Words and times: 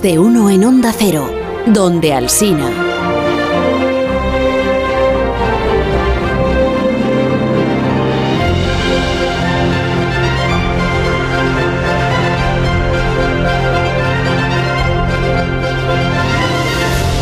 De 0.00 0.18
uno 0.18 0.48
en 0.48 0.64
Onda 0.64 0.90
Cero, 0.96 1.30
donde 1.66 2.14
Alsina. 2.14 2.70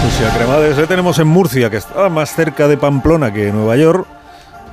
Pues 0.00 0.30
a 0.30 0.36
Cremades 0.36 0.76
le 0.76 0.86
tenemos 0.86 1.18
en 1.18 1.26
Murcia, 1.26 1.70
que 1.70 1.76
está 1.76 2.08
más 2.08 2.34
cerca 2.36 2.68
de 2.68 2.76
Pamplona 2.76 3.32
que 3.32 3.50
Nueva 3.52 3.76
York. 3.76 4.06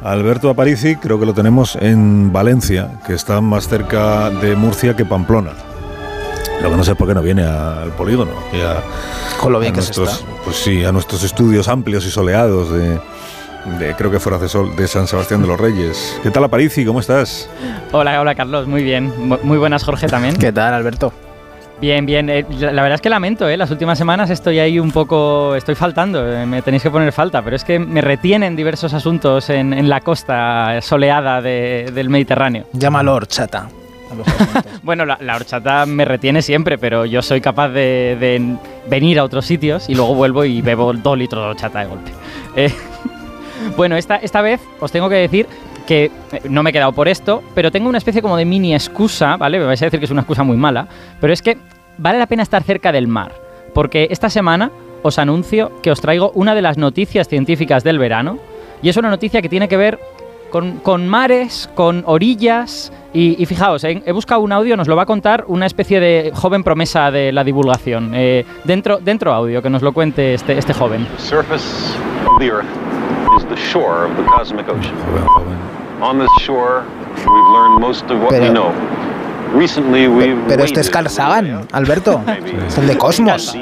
Alberto 0.04 0.51
Aparici 0.51 0.97
creo 0.97 1.19
que 1.19 1.25
lo 1.25 1.33
tenemos 1.33 1.75
en 1.75 2.32
Valencia, 2.32 2.91
que 3.07 3.15
está 3.15 3.41
más 3.41 3.68
cerca 3.68 4.29
de 4.29 4.55
Murcia 4.55 4.95
que 4.95 5.04
Pamplona. 5.04 5.54
Lo 6.61 6.71
que 6.71 6.78
no 6.78 6.84
sé 6.84 6.96
por 6.96 7.07
qué 7.07 7.14
no 7.14 7.21
viene 7.21 7.43
al 7.43 7.92
polígono. 7.92 8.32
y 8.52 8.61
a- 8.61 8.82
Con 9.39 9.54
lo 9.54 9.60
bien 9.60 9.74
a 9.74 9.75
que 9.75 9.82
se 9.82 9.88
nuestros, 10.00 10.21
está. 10.21 10.43
Pues 10.43 10.56
sí, 10.57 10.83
a 10.83 10.92
nuestros 10.92 11.24
estudios 11.24 11.68
amplios 11.68 12.06
y 12.06 12.10
soleados 12.11 12.71
de, 12.71 13.00
de- 13.80 13.93
creo 13.96 14.10
que 14.11 14.20
fuera 14.20 14.38
de, 14.38 14.50
Sol, 14.50 14.75
de 14.75 14.88
San 14.88 15.07
Sebastián 15.07 15.42
de 15.42 15.47
los 15.47 15.60
Reyes. 15.60 16.20
¿Qué 16.24 16.32
tal 16.32 16.43
Aparici? 16.43 16.83
¿Cómo 16.86 17.00
estás? 17.00 17.50
Hola, 17.92 18.20
hola 18.20 18.33
Carlos, 18.36 18.68
muy 18.68 18.83
bien. 18.83 19.14
Mu- 19.28 19.38
Muy 19.43 19.57
buenas 19.57 19.83
Jorge 19.83 20.07
también. 20.07 20.36
¿Qué 20.36 20.52
tal, 20.52 20.74
Alberto? 20.74 21.14
Bien, 21.80 22.07
bien. 22.07 22.28
Eh, 22.32 22.43
la 22.60 22.71
la 22.71 22.82
verdad 22.82 22.96
es 22.96 23.02
que 23.02 23.10
lamento, 23.10 23.47
¿eh? 23.47 23.55
Las 23.55 23.69
últimas 23.69 24.00
semanas 24.00 24.32
estoy 24.32 24.58
ahí 24.58 24.80
un 24.80 24.89
poco... 24.92 25.54
Estoy 25.55 25.75
faltando, 25.75 26.28
eh, 26.28 26.44
me 26.47 26.64
tenéis 26.64 26.82
que 26.82 26.89
poner 26.89 27.11
falta, 27.14 27.44
pero 27.44 27.55
es 27.55 27.64
que 27.64 27.78
me 27.78 28.02
retienen 28.02 28.55
diversos 28.55 28.96
asuntos 28.96 29.52
en, 29.52 29.74
en 29.74 29.88
la 29.88 30.02
costa 30.02 30.82
soleada 30.82 31.39
de- 31.39 31.92
del 31.94 32.09
Mediterráneo. 32.09 32.66
Llámalo 32.73 33.14
horchata. 33.14 33.69
A. 34.11 34.63
Bueno, 34.83 35.05
la, 35.05 35.36
horchata 35.36 35.86
me 35.86 36.05
retiene 36.05 36.41
siempre, 36.41 36.77
pero 36.77 37.05
yo 37.05 37.22
soy 37.22 37.41
capaz 37.41 37.69
de, 37.69 38.17
de 38.19 38.58
venir 38.89 39.19
a 39.19 39.23
otros 39.23 39.45
sitios 39.45 39.89
y 39.89 39.95
luego 39.95 40.16
vuelvo 40.16 40.45
y 40.45 40.61
bebo 40.61 40.94
dos 40.94 41.17
litros 41.17 41.44
de 41.44 41.49
horchata 41.49 41.80
de 41.80 41.86
golpe. 41.86 42.11
Eh, 42.55 42.73
bueno, 43.77 43.97
esta, 43.97 44.16
esta 44.16 44.41
vez 44.41 44.59
os 44.80 44.91
tengo 44.91 45.09
que 45.09 45.16
decir 45.16 45.45
que 45.86 46.05
eh, 46.31 46.41
no 46.49 46.64
me 46.64 46.72
he 46.72 46.73
quedado 46.73 46.91
por 46.91 47.08
esto, 47.08 47.44
pero 47.53 47.72
tengo 47.72 47.88
una 47.88 47.99
especie 47.99 48.22
como 48.22 48.36
de 48.36 48.45
mini 48.45 48.73
excusa, 48.73 49.38
¿vale? 49.38 49.59
Me 49.59 49.66
vais 49.66 49.80
a 49.81 49.86
decir 49.86 49.99
que 49.99 50.05
es 50.05 50.11
una 50.11 50.21
excusa 50.21 50.44
muy 50.44 50.58
mala, 50.58 50.88
pero 51.21 51.33
es 51.33 51.44
que 51.44 51.58
vale 51.97 52.17
la 52.17 52.25
pena 52.25 52.42
estar 52.44 52.64
cerca 52.64 52.92
del 52.92 53.08
mar, 53.08 53.33
porque 53.75 54.08
esta 54.09 54.30
semana 54.30 54.71
os 55.03 55.19
anuncio 55.19 55.71
que 55.81 55.92
os 55.92 56.02
traigo 56.02 56.31
una 56.33 56.55
de 56.55 56.61
las 56.61 56.77
noticias 56.77 57.27
científicas 57.27 57.83
del 57.83 57.99
verano, 57.99 58.39
y 58.81 58.89
es 58.89 58.97
una 58.97 59.09
noticia 59.09 59.42
que 59.42 59.49
tiene 59.49 59.67
que 59.67 59.77
ver 59.77 59.99
con, 60.51 60.77
con 60.79 61.07
mares, 61.07 61.69
con 61.75 62.03
orillas. 62.05 62.91
Y, 63.13 63.41
y 63.41 63.45
fijaos, 63.45 63.83
he, 63.83 64.01
he 64.05 64.11
buscado 64.11 64.41
un 64.41 64.51
audio, 64.51 64.77
nos 64.77 64.87
lo 64.87 64.95
va 64.95 65.03
a 65.03 65.05
contar 65.05 65.45
una 65.47 65.65
especie 65.65 65.99
de 65.99 66.31
joven 66.35 66.63
promesa 66.63 67.09
de 67.11 67.31
la 67.31 67.43
divulgación. 67.43 68.11
Eh, 68.13 68.45
dentro, 68.63 68.97
dentro 68.97 69.33
audio, 69.33 69.61
que 69.61 69.69
nos 69.69 69.81
lo 69.81 69.91
cuente 69.93 70.33
este, 70.33 70.57
este 70.57 70.73
joven. 70.73 71.07
Surface 71.17 71.65
of 72.29 72.37
the 72.39 72.47
Earth 72.51 72.67
is 73.37 73.45
the 73.49 73.55
shore 73.55 74.05
of 74.05 74.15
the 74.17 74.23
cosmic 74.23 74.67
ocean. 74.69 74.93
On 76.01 76.19
this 76.19 76.29
shore, 76.41 76.83
we've 77.15 77.53
learned 77.53 77.79
most 77.79 78.03
of 78.11 78.21
what 78.21 78.31
we 78.31 78.39
Pero- 78.39 78.53
know. 78.53 78.71
Recently, 79.57 80.07
we've 80.09 80.37
Pero 80.47 80.63
este 80.65 80.81
es 80.81 80.89
Carl 80.89 81.09
Sagan, 81.09 81.65
Alberto. 81.71 82.21
Es 82.67 82.77
el 82.77 82.85
de 82.85 82.97
Cosmos. 82.97 83.55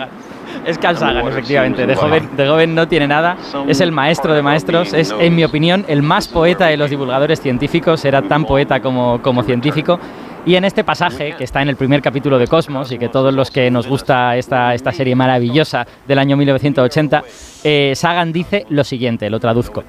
Es 0.65 0.77
Carl 0.77 0.97
Sagan, 0.97 1.27
efectivamente. 1.27 1.85
De 1.85 1.95
joven, 1.95 2.35
de 2.35 2.47
joven 2.47 2.75
no 2.75 2.87
tiene 2.87 3.07
nada. 3.07 3.37
Es 3.67 3.81
el 3.81 3.91
maestro 3.91 4.33
de 4.33 4.41
maestros. 4.41 4.93
Es, 4.93 5.13
en 5.19 5.35
mi 5.35 5.43
opinión, 5.43 5.85
el 5.87 6.01
más 6.01 6.27
poeta 6.27 6.67
de 6.67 6.77
los 6.77 6.89
divulgadores 6.89 7.39
científicos. 7.39 8.03
Era 8.03 8.21
tan 8.23 8.45
poeta 8.45 8.79
como, 8.79 9.21
como 9.21 9.43
científico. 9.43 9.99
Y 10.45 10.55
en 10.55 10.65
este 10.65 10.83
pasaje, 10.83 11.33
que 11.35 11.43
está 11.43 11.61
en 11.61 11.69
el 11.69 11.75
primer 11.75 12.01
capítulo 12.01 12.37
de 12.37 12.47
Cosmos, 12.47 12.91
y 12.91 12.99
que 12.99 13.09
todos 13.09 13.33
los 13.33 13.49
que 13.49 13.71
nos 13.71 13.87
gusta 13.87 14.37
esta, 14.37 14.75
esta 14.75 14.91
serie 14.91 15.15
maravillosa 15.15 15.87
del 16.07 16.19
año 16.19 16.37
1980, 16.37 17.23
eh, 17.63 17.93
Sagan 17.95 18.31
dice 18.31 18.65
lo 18.69 18.83
siguiente, 18.83 19.29
lo 19.31 19.39
traduzco. 19.39 19.83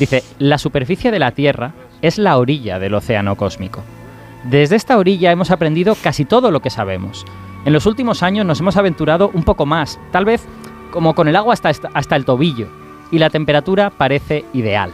Dice, 0.00 0.24
la 0.38 0.58
superficie 0.58 1.12
de 1.12 1.20
la 1.20 1.30
Tierra 1.30 1.72
es 2.02 2.18
la 2.18 2.38
orilla 2.38 2.80
del 2.80 2.94
océano 2.94 3.36
cósmico. 3.36 3.82
Desde 4.44 4.76
esta 4.76 4.98
orilla 4.98 5.30
hemos 5.30 5.50
aprendido 5.50 5.94
casi 6.02 6.24
todo 6.24 6.50
lo 6.50 6.60
que 6.60 6.70
sabemos. 6.70 7.24
En 7.64 7.72
los 7.72 7.86
últimos 7.86 8.22
años 8.22 8.46
nos 8.46 8.58
hemos 8.60 8.76
aventurado 8.76 9.30
un 9.34 9.42
poco 9.42 9.66
más, 9.66 9.98
tal 10.10 10.24
vez 10.24 10.44
como 10.90 11.14
con 11.14 11.28
el 11.28 11.36
agua 11.36 11.54
hasta, 11.54 11.70
hasta 11.92 12.16
el 12.16 12.24
tobillo, 12.24 12.68
y 13.10 13.18
la 13.18 13.30
temperatura 13.30 13.90
parece 13.90 14.44
ideal. 14.54 14.90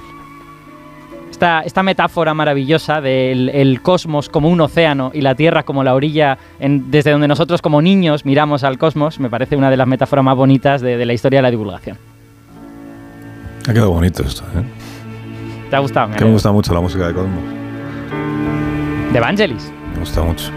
Esta, 1.31 1.61
esta 1.61 1.83
metáfora 1.83 2.33
maravillosa 2.35 3.01
del 3.01 3.51
el 3.51 3.83
cosmos 3.83 4.29
como 4.31 4.49
un 4.49 4.61
océano 4.61 5.11
y 5.13 5.21
la 5.21 5.35
Tierra 5.35 5.65
como 5.65 5.85
la 5.85 5.95
orilla 5.95 6.39
en- 6.59 6.91
desde 6.91 7.11
donde 7.11 7.29
nosotros 7.29 7.61
como 7.61 7.83
niños 7.83 8.25
miramos 8.25 8.65
al 8.65 8.79
cosmos 8.79 9.21
me 9.21 9.29
parece 9.29 9.55
una 9.55 9.69
de 9.71 9.77
las 9.77 9.87
metáforas 9.87 10.25
más 10.25 10.35
bonitas 10.37 10.81
de, 10.81 10.97
de 10.97 11.05
la 11.05 11.13
historia 11.13 11.39
de 11.39 11.43
la 11.43 11.51
divulgación. 11.51 11.99
Ha 13.69 13.73
quedado 13.73 13.91
bonito 13.91 14.23
esto, 14.23 14.45
¿eh? 14.57 14.63
¿Te 15.69 15.77
ha 15.77 15.81
gustado? 15.81 16.13
Que 16.15 16.25
me 16.25 16.31
gusta 16.31 16.53
mucho 16.53 16.73
la 16.73 16.81
música 16.81 17.07
de 17.09 17.13
Cosmos. 17.15 17.43
De 19.13 19.19
Evangelis. 19.19 19.71
Me 19.93 20.01
gusta 20.01 20.23
mucho. 20.23 20.51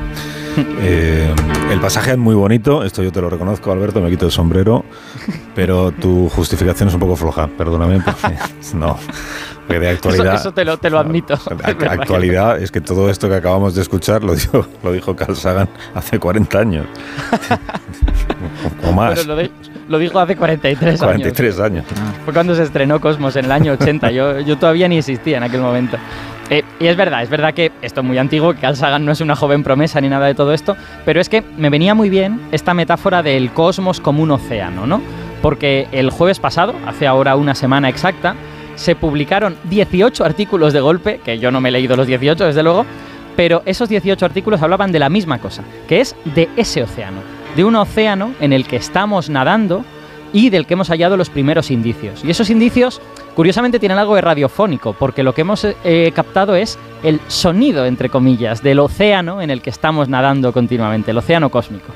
Eh, 0.82 1.34
el 1.72 1.80
pasaje 1.80 2.12
es 2.12 2.18
muy 2.18 2.36
bonito, 2.36 2.84
esto 2.84 3.04
yo 3.04 3.12
te 3.12 3.22
lo 3.22 3.30
reconozco, 3.30 3.72
Alberto, 3.72 4.02
me 4.02 4.10
quito 4.10 4.26
el 4.26 4.32
sombrero, 4.32 4.84
pero 5.56 5.92
tu 5.92 6.30
justificación 6.30 6.88
es 6.90 6.94
un 6.96 7.00
poco 7.02 7.16
floja, 7.16 7.48
perdóname, 7.48 8.00
porque 8.02 8.38
no, 8.76 8.98
porque 9.68 9.80
de 9.80 9.88
Eso, 9.92 9.96
actualidad. 10.10 10.36
eso 10.36 10.52
te, 10.54 10.66
lo, 10.66 10.78
te 10.78 10.90
lo 10.90 11.00
admito. 11.00 11.38
Que- 11.78 11.86
actualidad 11.86 12.62
es 12.62 12.72
que 12.72 12.82
todo 12.82 13.10
esto 13.10 13.30
que 13.30 13.36
acabamos 13.36 13.76
de 13.76 13.82
escuchar 13.82 14.24
lo 14.24 14.34
dijo, 14.36 14.66
lo 14.84 14.92
dijo 14.92 15.16
Carl 15.16 15.36
Sagan 15.36 15.70
hace 15.94 16.18
40 16.20 16.58
años. 16.60 16.86
o 18.88 18.92
más. 18.92 19.26
Lo, 19.26 19.36
di- 19.36 19.52
lo 19.88 19.98
dijo 19.98 20.20
hace 20.20 20.36
43 20.36 20.90
años. 21.02 21.02
43 21.02 21.60
años. 21.60 21.86
Fue 22.26 22.34
cuando 22.34 22.56
se 22.56 22.64
estrenó 22.64 23.00
Cosmos 23.00 23.36
en 23.36 23.46
el 23.46 23.52
año 23.52 23.74
80. 23.74 24.12
Yo, 24.12 24.40
yo 24.40 24.58
todavía 24.58 24.88
ni 24.88 24.98
existía 24.98 25.38
en 25.38 25.44
aquel 25.44 25.62
momento. 25.62 25.98
Eh, 26.50 26.64
y 26.80 26.88
es 26.88 26.98
verdad, 26.98 27.22
es 27.22 27.30
verdad 27.30 27.54
que 27.54 27.72
esto 27.82 28.02
es 28.02 28.08
muy 28.08 28.18
antiguo, 28.18 28.54
que 28.54 28.62
Carl 28.62 28.76
Sagan 28.76 29.06
no 29.06 29.12
es 29.12 29.22
una 29.22 29.36
joven 29.36 29.64
promesa 29.64 30.02
ni 30.02 30.10
nada 30.10 30.26
de 30.26 30.34
todo 30.34 30.54
esto, 30.54 30.76
pero 31.06 31.22
es 31.22 31.30
que 31.30 31.44
me 31.58 31.70
venía 31.70 31.94
muy 31.94 32.10
bien 32.10 32.42
esta 32.52 32.74
metáfora 32.74 33.22
del 33.22 33.52
cosmos 33.52 34.00
como 34.00 34.24
un 34.24 34.32
océano, 34.32 34.88
¿no? 34.88 35.02
Porque 35.42 35.88
el 35.92 36.10
jueves 36.10 36.40
pasado, 36.40 36.74
hace 36.88 37.06
ahora 37.06 37.36
una 37.36 37.54
semana 37.54 37.88
exacta, 37.88 38.36
se 38.76 38.96
publicaron 38.96 39.58
18 39.66 40.24
artículos 40.24 40.74
de 40.74 40.80
golpe, 40.80 41.20
que 41.24 41.38
yo 41.38 41.52
no 41.52 41.62
me 41.62 41.70
he 41.70 41.72
leído 41.72 41.96
los 41.96 42.08
18, 42.08 42.46
desde 42.46 42.64
luego, 42.64 42.86
pero 43.36 43.62
esos 43.66 43.88
18 43.90 44.26
artículos 44.26 44.62
hablaban 44.62 44.92
de 44.92 45.00
la 45.00 45.10
misma 45.10 45.40
cosa, 45.40 45.64
que 45.88 46.02
es 46.02 46.16
de 46.34 46.50
ese 46.58 46.82
océano, 46.82 47.20
de 47.56 47.64
un 47.64 47.76
océano 47.76 48.34
en 48.40 48.54
el 48.54 48.66
que 48.66 48.78
estamos 48.78 49.30
nadando 49.30 49.84
y 50.34 50.50
del 50.50 50.66
que 50.66 50.74
hemos 50.74 50.90
hallado 50.90 51.18
los 51.18 51.30
primeros 51.30 51.72
indicios. 51.72 52.24
Y 52.24 52.32
esos 52.32 52.50
indicios, 52.50 53.02
curiosamente, 53.36 53.80
tienen 53.80 53.98
algo 53.98 54.16
de 54.16 54.22
radiofónico, 54.22 54.94
porque 54.94 55.24
lo 55.24 55.34
que 55.34 55.42
hemos 55.42 55.66
eh, 55.84 56.12
captado 56.14 56.56
es 56.56 56.78
el 57.04 57.20
sonido, 57.28 57.86
entre 57.86 58.10
comillas, 58.10 58.62
del 58.64 58.80
océano 58.80 59.42
en 59.42 59.50
el 59.50 59.62
que 59.62 59.70
estamos 59.70 60.10
nadando 60.10 60.52
continuamente, 60.54 61.12
el 61.12 61.18
océano 61.18 61.50
cósmico. 61.50 61.88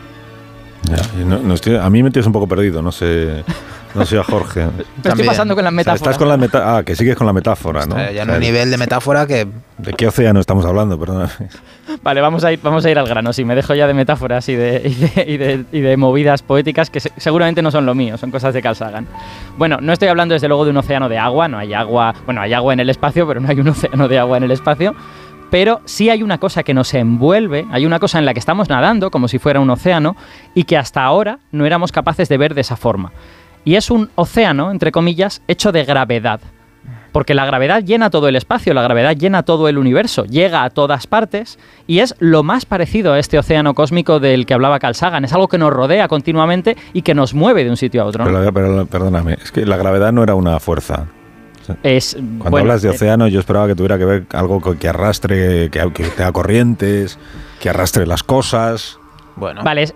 Ya, 0.89 0.97
y 1.21 1.25
no- 1.25 1.39
no 1.39 1.53
estoy- 1.53 1.77
a 1.77 1.89
mí 1.89 2.03
me 2.03 2.11
tienes 2.11 2.27
un 2.27 2.33
poco 2.33 2.47
perdido, 2.47 2.81
no 2.81 2.91
sé, 2.91 3.43
no 3.95 4.05
sé 4.05 4.17
a 4.17 4.23
Jorge. 4.23 4.65
Me 5.03 5.09
estoy 5.09 5.25
pasando 5.25 5.55
con 5.55 5.63
las 5.63 5.71
O 5.71 5.75
sea, 5.75 5.77
metáforas. 5.77 6.01
estás 6.01 6.17
con 6.17 6.27
la 6.29 6.37
meta 6.37 6.77
ah, 6.77 6.83
que 6.83 6.95
sigues 6.95 7.15
con 7.15 7.27
la 7.27 7.33
metáfora, 7.33 7.85
¿no? 7.85 7.97
Está 7.97 8.11
ya 8.11 8.21
O 8.21 8.23
en 8.23 8.27
sea, 8.29 8.35
un 8.35 8.39
nivel 8.41 8.71
de 8.71 8.77
metáfora 8.77 9.25
que 9.27 9.47
¿De 9.77 9.93
qué 9.93 10.07
océano 10.07 10.39
estamos 10.39 10.65
hablando? 10.65 10.97
Vale, 12.01 12.21
vamos 12.21 12.43
a 12.43 12.51
ir, 12.51 12.59
vamos 12.63 12.85
a 12.85 12.89
ir 12.91 12.97
al 12.99 13.07
grano. 13.07 13.33
Sí, 13.33 13.43
me 13.43 13.55
dejo 13.55 13.73
ya 13.75 13.87
de 13.87 13.93
metáforas 13.93 14.47
y 14.49 14.55
de, 14.55 14.81
y 14.85 14.93
de, 14.93 15.31
y 15.31 15.37
de- 15.37 15.65
y 15.71 15.81
de 15.81 15.97
movidas 15.97 16.41
poéticas 16.41 16.89
que 16.89 16.99
se- 16.99 17.11
seguramente 17.17 17.61
no 17.61 17.71
son 17.71 17.85
lo 17.85 17.93
mío, 17.95 18.17
son 18.17 18.31
cosas 18.31 18.53
de 18.53 18.61
Carl 18.61 18.75
Sagan. 18.75 19.07
Bueno, 19.57 19.79
no 19.81 19.91
estoy 19.91 20.07
hablando 20.07 20.33
desde 20.33 20.47
luego 20.47 20.63
de 20.65 20.71
un 20.71 20.77
océano 20.77 21.09
de 21.09 21.17
agua, 21.17 21.47
no 21.47 21.57
hay 21.57 21.73
agua, 21.73 22.13
bueno, 22.25 22.41
hay 22.41 22.53
agua 22.53 22.73
en 22.73 22.79
el 22.79 22.89
espacio, 22.89 23.27
pero 23.27 23.39
no 23.41 23.49
hay 23.49 23.59
un 23.59 23.67
océano 23.69 24.07
de 24.07 24.19
agua 24.19 24.37
en 24.37 24.43
el 24.43 24.51
espacio. 24.51 24.95
Pero 25.49 25.81
sí 25.85 26.09
hay 26.09 26.23
una 26.23 26.39
cosa 26.39 26.63
que 26.63 26.73
nos 26.73 26.93
envuelve, 26.95 27.65
hay 27.71 27.85
una 27.85 27.99
cosa 27.99 28.17
en 28.17 28.25
la 28.25 28.33
que 28.33 28.39
estamos 28.39 28.69
nadando 28.69 29.11
como 29.11 29.27
si 29.27 29.37
fuera 29.37 29.59
un 29.59 29.69
océano 29.69 30.15
y 30.55 30.63
que 30.63 30.77
hasta 30.77 31.03
ahora 31.03 31.39
no 31.51 31.65
éramos 31.65 31.91
capaces 31.91 32.27
de 32.29 32.37
ver 32.37 32.53
de 32.55 32.61
esa 32.61 32.75
forma. 32.75 33.11
Y 33.65 33.75
es 33.75 33.89
un 33.91 34.09
océano, 34.15 34.71
entre 34.71 34.91
comillas, 34.91 35.41
hecho 35.47 35.71
de 35.71 35.83
gravedad. 35.85 36.39
Porque 37.11 37.35
la 37.35 37.45
gravedad 37.45 37.83
llena 37.83 38.09
todo 38.09 38.27
el 38.27 38.35
espacio, 38.35 38.73
la 38.73 38.81
gravedad 38.81 39.15
llena 39.15 39.43
todo 39.43 39.67
el 39.69 39.77
universo, 39.77 40.25
llega 40.25 40.63
a 40.63 40.71
todas 40.71 41.05
partes 41.05 41.59
y 41.85 41.99
es 41.99 42.15
lo 42.17 42.41
más 42.41 42.65
parecido 42.65 43.13
a 43.13 43.19
este 43.19 43.37
océano 43.37 43.75
cósmico 43.75 44.19
del 44.19 44.47
que 44.47 44.55
hablaba 44.55 44.79
Carl 44.79 44.95
Sagan. 44.95 45.23
Es 45.23 45.31
algo 45.31 45.47
que 45.47 45.59
nos 45.59 45.71
rodea 45.71 46.07
continuamente 46.07 46.75
y 46.91 47.03
que 47.03 47.13
nos 47.13 47.35
mueve 47.35 47.63
de 47.63 47.69
un 47.69 47.77
sitio 47.77 48.01
a 48.01 48.05
otro. 48.05 48.23
Pero, 48.25 48.51
pero- 48.51 48.85
perdóname, 48.87 49.33
es 49.41 49.51
que 49.51 49.63
la 49.65 49.77
gravedad 49.77 50.11
no 50.11 50.23
era 50.23 50.33
una 50.33 50.59
fuerza. 50.59 51.05
es, 51.83 52.15
Cuando 52.15 52.49
bueno, 52.49 52.57
hablas 52.63 52.81
de 52.81 52.89
eh, 52.89 52.91
océano, 52.95 53.27
yo 53.27 53.39
esperaba 53.39 53.67
que 53.67 53.75
tuviera 53.75 53.99
que 53.99 54.05
ver 54.05 54.23
algo 54.33 54.59
que 54.77 54.87
arrastre, 54.89 55.69
que, 55.69 55.91
que 55.93 56.03
tenga 56.05 56.31
corrientes, 56.31 57.19
que 57.61 57.69
arrastre 57.69 58.07
las 58.07 58.23
cosas. 58.23 58.97
bueno, 59.35 59.61
Vale, 59.63 59.83
es- 59.83 59.95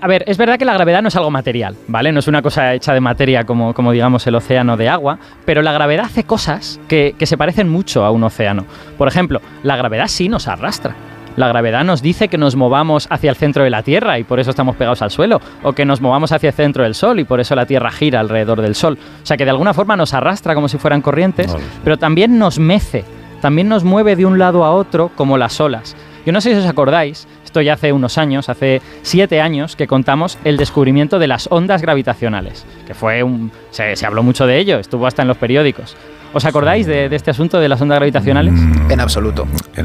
a 0.00 0.06
ver, 0.06 0.24
es 0.26 0.38
verdad 0.38 0.58
que 0.58 0.64
la 0.64 0.74
gravedad 0.74 1.02
no 1.02 1.08
es 1.08 1.16
algo 1.16 1.30
material, 1.30 1.76
¿vale? 1.88 2.12
No 2.12 2.20
es 2.20 2.28
una 2.28 2.42
cosa 2.42 2.74
hecha 2.74 2.94
de 2.94 3.00
materia 3.00 3.44
como, 3.44 3.74
como 3.74 3.92
digamos 3.92 4.26
el 4.26 4.34
océano 4.34 4.76
de 4.76 4.88
agua, 4.88 5.18
pero 5.44 5.62
la 5.62 5.72
gravedad 5.72 6.06
hace 6.06 6.24
cosas 6.24 6.80
que, 6.88 7.14
que 7.18 7.26
se 7.26 7.36
parecen 7.36 7.68
mucho 7.68 8.04
a 8.04 8.10
un 8.10 8.24
océano. 8.24 8.64
Por 8.98 9.08
ejemplo, 9.08 9.40
la 9.62 9.76
gravedad 9.76 10.08
sí 10.08 10.28
nos 10.28 10.48
arrastra. 10.48 10.94
La 11.36 11.48
gravedad 11.48 11.84
nos 11.84 12.00
dice 12.00 12.28
que 12.28 12.38
nos 12.38 12.56
movamos 12.56 13.06
hacia 13.10 13.28
el 13.28 13.36
centro 13.36 13.62
de 13.62 13.68
la 13.68 13.82
Tierra 13.82 14.18
y 14.18 14.24
por 14.24 14.40
eso 14.40 14.48
estamos 14.48 14.74
pegados 14.76 15.02
al 15.02 15.10
suelo, 15.10 15.40
o 15.62 15.74
que 15.74 15.84
nos 15.84 16.00
movamos 16.00 16.32
hacia 16.32 16.48
el 16.48 16.54
centro 16.54 16.82
del 16.82 16.94
Sol 16.94 17.20
y 17.20 17.24
por 17.24 17.40
eso 17.40 17.54
la 17.54 17.66
Tierra 17.66 17.90
gira 17.90 18.20
alrededor 18.20 18.62
del 18.62 18.74
Sol. 18.74 18.98
O 19.22 19.26
sea 19.26 19.36
que 19.36 19.44
de 19.44 19.50
alguna 19.50 19.74
forma 19.74 19.96
nos 19.96 20.14
arrastra 20.14 20.54
como 20.54 20.68
si 20.68 20.78
fueran 20.78 21.02
corrientes, 21.02 21.54
pero 21.84 21.98
también 21.98 22.38
nos 22.38 22.58
mece, 22.58 23.04
también 23.42 23.68
nos 23.68 23.84
mueve 23.84 24.16
de 24.16 24.24
un 24.24 24.38
lado 24.38 24.64
a 24.64 24.70
otro 24.70 25.10
como 25.14 25.36
las 25.36 25.60
olas. 25.60 25.94
Yo 26.24 26.32
no 26.32 26.40
sé 26.40 26.52
si 26.54 26.58
os 26.58 26.66
acordáis, 26.66 27.28
esto 27.56 27.62
ya 27.62 27.72
hace 27.72 27.90
unos 27.90 28.18
años, 28.18 28.50
hace 28.50 28.82
siete 29.00 29.40
años, 29.40 29.76
que 29.76 29.86
contamos 29.86 30.36
el 30.44 30.58
descubrimiento 30.58 31.18
de 31.18 31.26
las 31.26 31.48
ondas 31.50 31.80
gravitacionales, 31.80 32.66
que 32.86 32.92
fue 32.92 33.22
un... 33.22 33.50
se, 33.70 33.96
se 33.96 34.04
habló 34.04 34.22
mucho 34.22 34.46
de 34.46 34.58
ello, 34.58 34.78
estuvo 34.78 35.06
hasta 35.06 35.22
en 35.22 35.28
los 35.28 35.38
periódicos. 35.38 35.96
¿Os 36.34 36.44
acordáis 36.44 36.86
de, 36.86 37.08
de 37.08 37.16
este 37.16 37.30
asunto 37.30 37.58
de 37.58 37.66
las 37.70 37.80
ondas 37.80 37.96
gravitacionales? 37.96 38.52
Mm, 38.52 38.90
En 38.90 39.00
absoluto. 39.00 39.46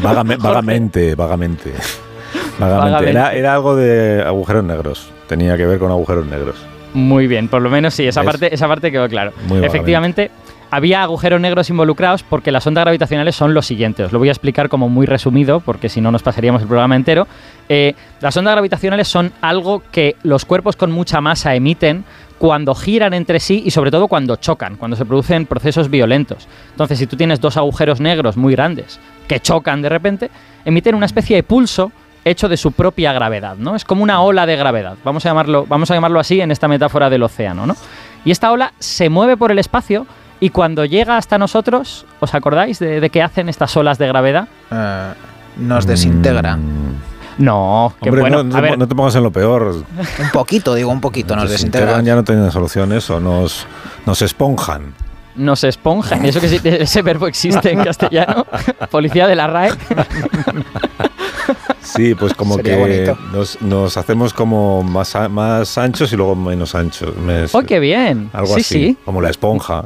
Vagame- 0.00 0.36
vagamente, 0.38 1.16
vagamente. 1.16 1.72
Vagamente. 2.60 2.60
Vagamente. 2.60 3.10
Era, 3.10 3.32
era 3.34 3.54
algo 3.54 3.74
de 3.74 4.22
agujeros 4.22 4.62
negros. 4.62 5.10
Tenía 5.26 5.56
que 5.56 5.66
ver 5.66 5.80
con 5.80 5.90
agujeros 5.90 6.26
negros. 6.26 6.54
Muy 6.94 7.26
bien, 7.26 7.48
por 7.48 7.62
lo 7.62 7.70
menos 7.70 7.94
sí, 7.94 8.06
esa 8.06 8.20
¿Ves? 8.22 8.30
parte, 8.30 8.54
esa 8.54 8.66
parte 8.68 8.90
quedó 8.92 9.08
claro. 9.08 9.32
Muy 9.48 9.60
vagamente. 9.60 10.30
Había 10.70 11.02
agujeros 11.02 11.40
negros 11.40 11.68
involucrados 11.68 12.22
porque 12.22 12.52
las 12.52 12.66
ondas 12.66 12.84
gravitacionales 12.84 13.34
son 13.34 13.54
lo 13.54 13.62
siguiente. 13.62 14.04
Os 14.04 14.12
lo 14.12 14.20
voy 14.20 14.28
a 14.28 14.32
explicar 14.32 14.68
como 14.68 14.88
muy 14.88 15.04
resumido, 15.06 15.60
porque 15.60 15.88
si 15.88 16.00
no 16.00 16.12
nos 16.12 16.22
pasaríamos 16.22 16.62
el 16.62 16.68
programa 16.68 16.94
entero. 16.94 17.26
Eh, 17.68 17.94
las 18.20 18.36
ondas 18.36 18.52
gravitacionales 18.52 19.08
son 19.08 19.32
algo 19.40 19.82
que 19.90 20.16
los 20.22 20.44
cuerpos 20.44 20.76
con 20.76 20.92
mucha 20.92 21.20
masa 21.20 21.54
emiten 21.54 22.04
cuando 22.38 22.74
giran 22.74 23.12
entre 23.14 23.40
sí 23.40 23.62
y 23.66 23.70
sobre 23.70 23.90
todo 23.90 24.08
cuando 24.08 24.36
chocan, 24.36 24.76
cuando 24.76 24.96
se 24.96 25.04
producen 25.04 25.44
procesos 25.44 25.90
violentos. 25.90 26.48
Entonces, 26.70 26.98
si 26.98 27.06
tú 27.06 27.16
tienes 27.16 27.40
dos 27.40 27.56
agujeros 27.56 28.00
negros 28.00 28.36
muy 28.36 28.54
grandes 28.54 28.98
que 29.28 29.40
chocan 29.40 29.82
de 29.82 29.88
repente, 29.88 30.30
emiten 30.64 30.94
una 30.94 31.06
especie 31.06 31.36
de 31.36 31.42
pulso 31.42 31.92
hecho 32.24 32.48
de 32.48 32.56
su 32.56 32.72
propia 32.72 33.12
gravedad, 33.12 33.56
¿no? 33.56 33.76
Es 33.76 33.84
como 33.84 34.02
una 34.02 34.22
ola 34.22 34.46
de 34.46 34.56
gravedad, 34.56 34.96
vamos 35.04 35.24
a 35.26 35.30
llamarlo, 35.30 35.66
vamos 35.66 35.90
a 35.90 35.94
llamarlo 35.94 36.20
así 36.20 36.40
en 36.40 36.50
esta 36.50 36.68
metáfora 36.68 37.10
del 37.10 37.22
océano, 37.22 37.66
¿no? 37.66 37.76
Y 38.24 38.30
esta 38.30 38.52
ola 38.52 38.72
se 38.78 39.08
mueve 39.08 39.36
por 39.36 39.50
el 39.50 39.58
espacio 39.58 40.06
y 40.40 40.50
cuando 40.50 40.84
llega 40.84 41.16
hasta 41.16 41.38
nosotros, 41.38 42.06
¿os 42.20 42.34
acordáis 42.34 42.78
de, 42.78 43.00
de 43.00 43.10
qué 43.10 43.22
hacen 43.22 43.48
estas 43.48 43.76
olas 43.76 43.98
de 43.98 44.06
gravedad? 44.08 44.48
Eh, 44.70 45.12
nos 45.58 45.86
desintegra. 45.86 46.56
Mm, 46.56 46.94
No, 47.38 47.94
que 48.02 48.08
Hombre, 48.08 48.22
bueno, 48.22 48.42
no, 48.42 48.56
a 48.56 48.60
no- 48.60 48.62
ver, 48.62 48.78
no 48.78 48.88
te 48.88 48.94
pongas 48.94 49.14
en 49.16 49.22
lo 49.22 49.30
peor. 49.30 49.84
Un 50.18 50.30
poquito, 50.32 50.74
digo, 50.74 50.90
un 50.90 51.00
poquito 51.00 51.34
nos 51.36 51.48
desintegra. 51.50 51.86
Desintegran, 51.86 52.04
ya 52.06 52.14
no 52.14 52.24
tienen 52.24 52.50
solución 52.50 52.92
eso. 52.92 53.20
Nos, 53.20 53.66
nos 54.06 54.20
esponjan. 54.22 54.94
nos 55.36 55.64
esponjan. 55.64 56.24
Eso 56.26 56.40
que 56.40 56.48
sí- 56.48 56.60
ese 56.64 57.02
verbo 57.02 57.26
existe 57.26 57.70
en 57.72 57.82
castellano. 57.84 58.46
Policía 58.90 59.26
de 59.26 59.36
la 59.36 59.46
RAE. 59.46 59.70
Sí, 61.82 62.14
pues 62.14 62.34
como 62.34 62.54
Sería 62.56 62.76
que 62.76 63.16
nos, 63.32 63.60
nos 63.62 63.96
hacemos 63.96 64.32
como 64.32 64.82
más, 64.82 65.16
más 65.30 65.76
anchos 65.78 66.12
y 66.12 66.16
luego 66.16 66.36
menos 66.36 66.74
anchos. 66.74 67.12
¡Oh, 67.52 67.62
qué 67.62 67.80
bien! 67.80 68.30
Algo 68.32 68.54
sí, 68.54 68.60
así. 68.60 68.74
sí. 68.74 68.96
Como 69.04 69.20
la 69.20 69.30
esponja. 69.30 69.84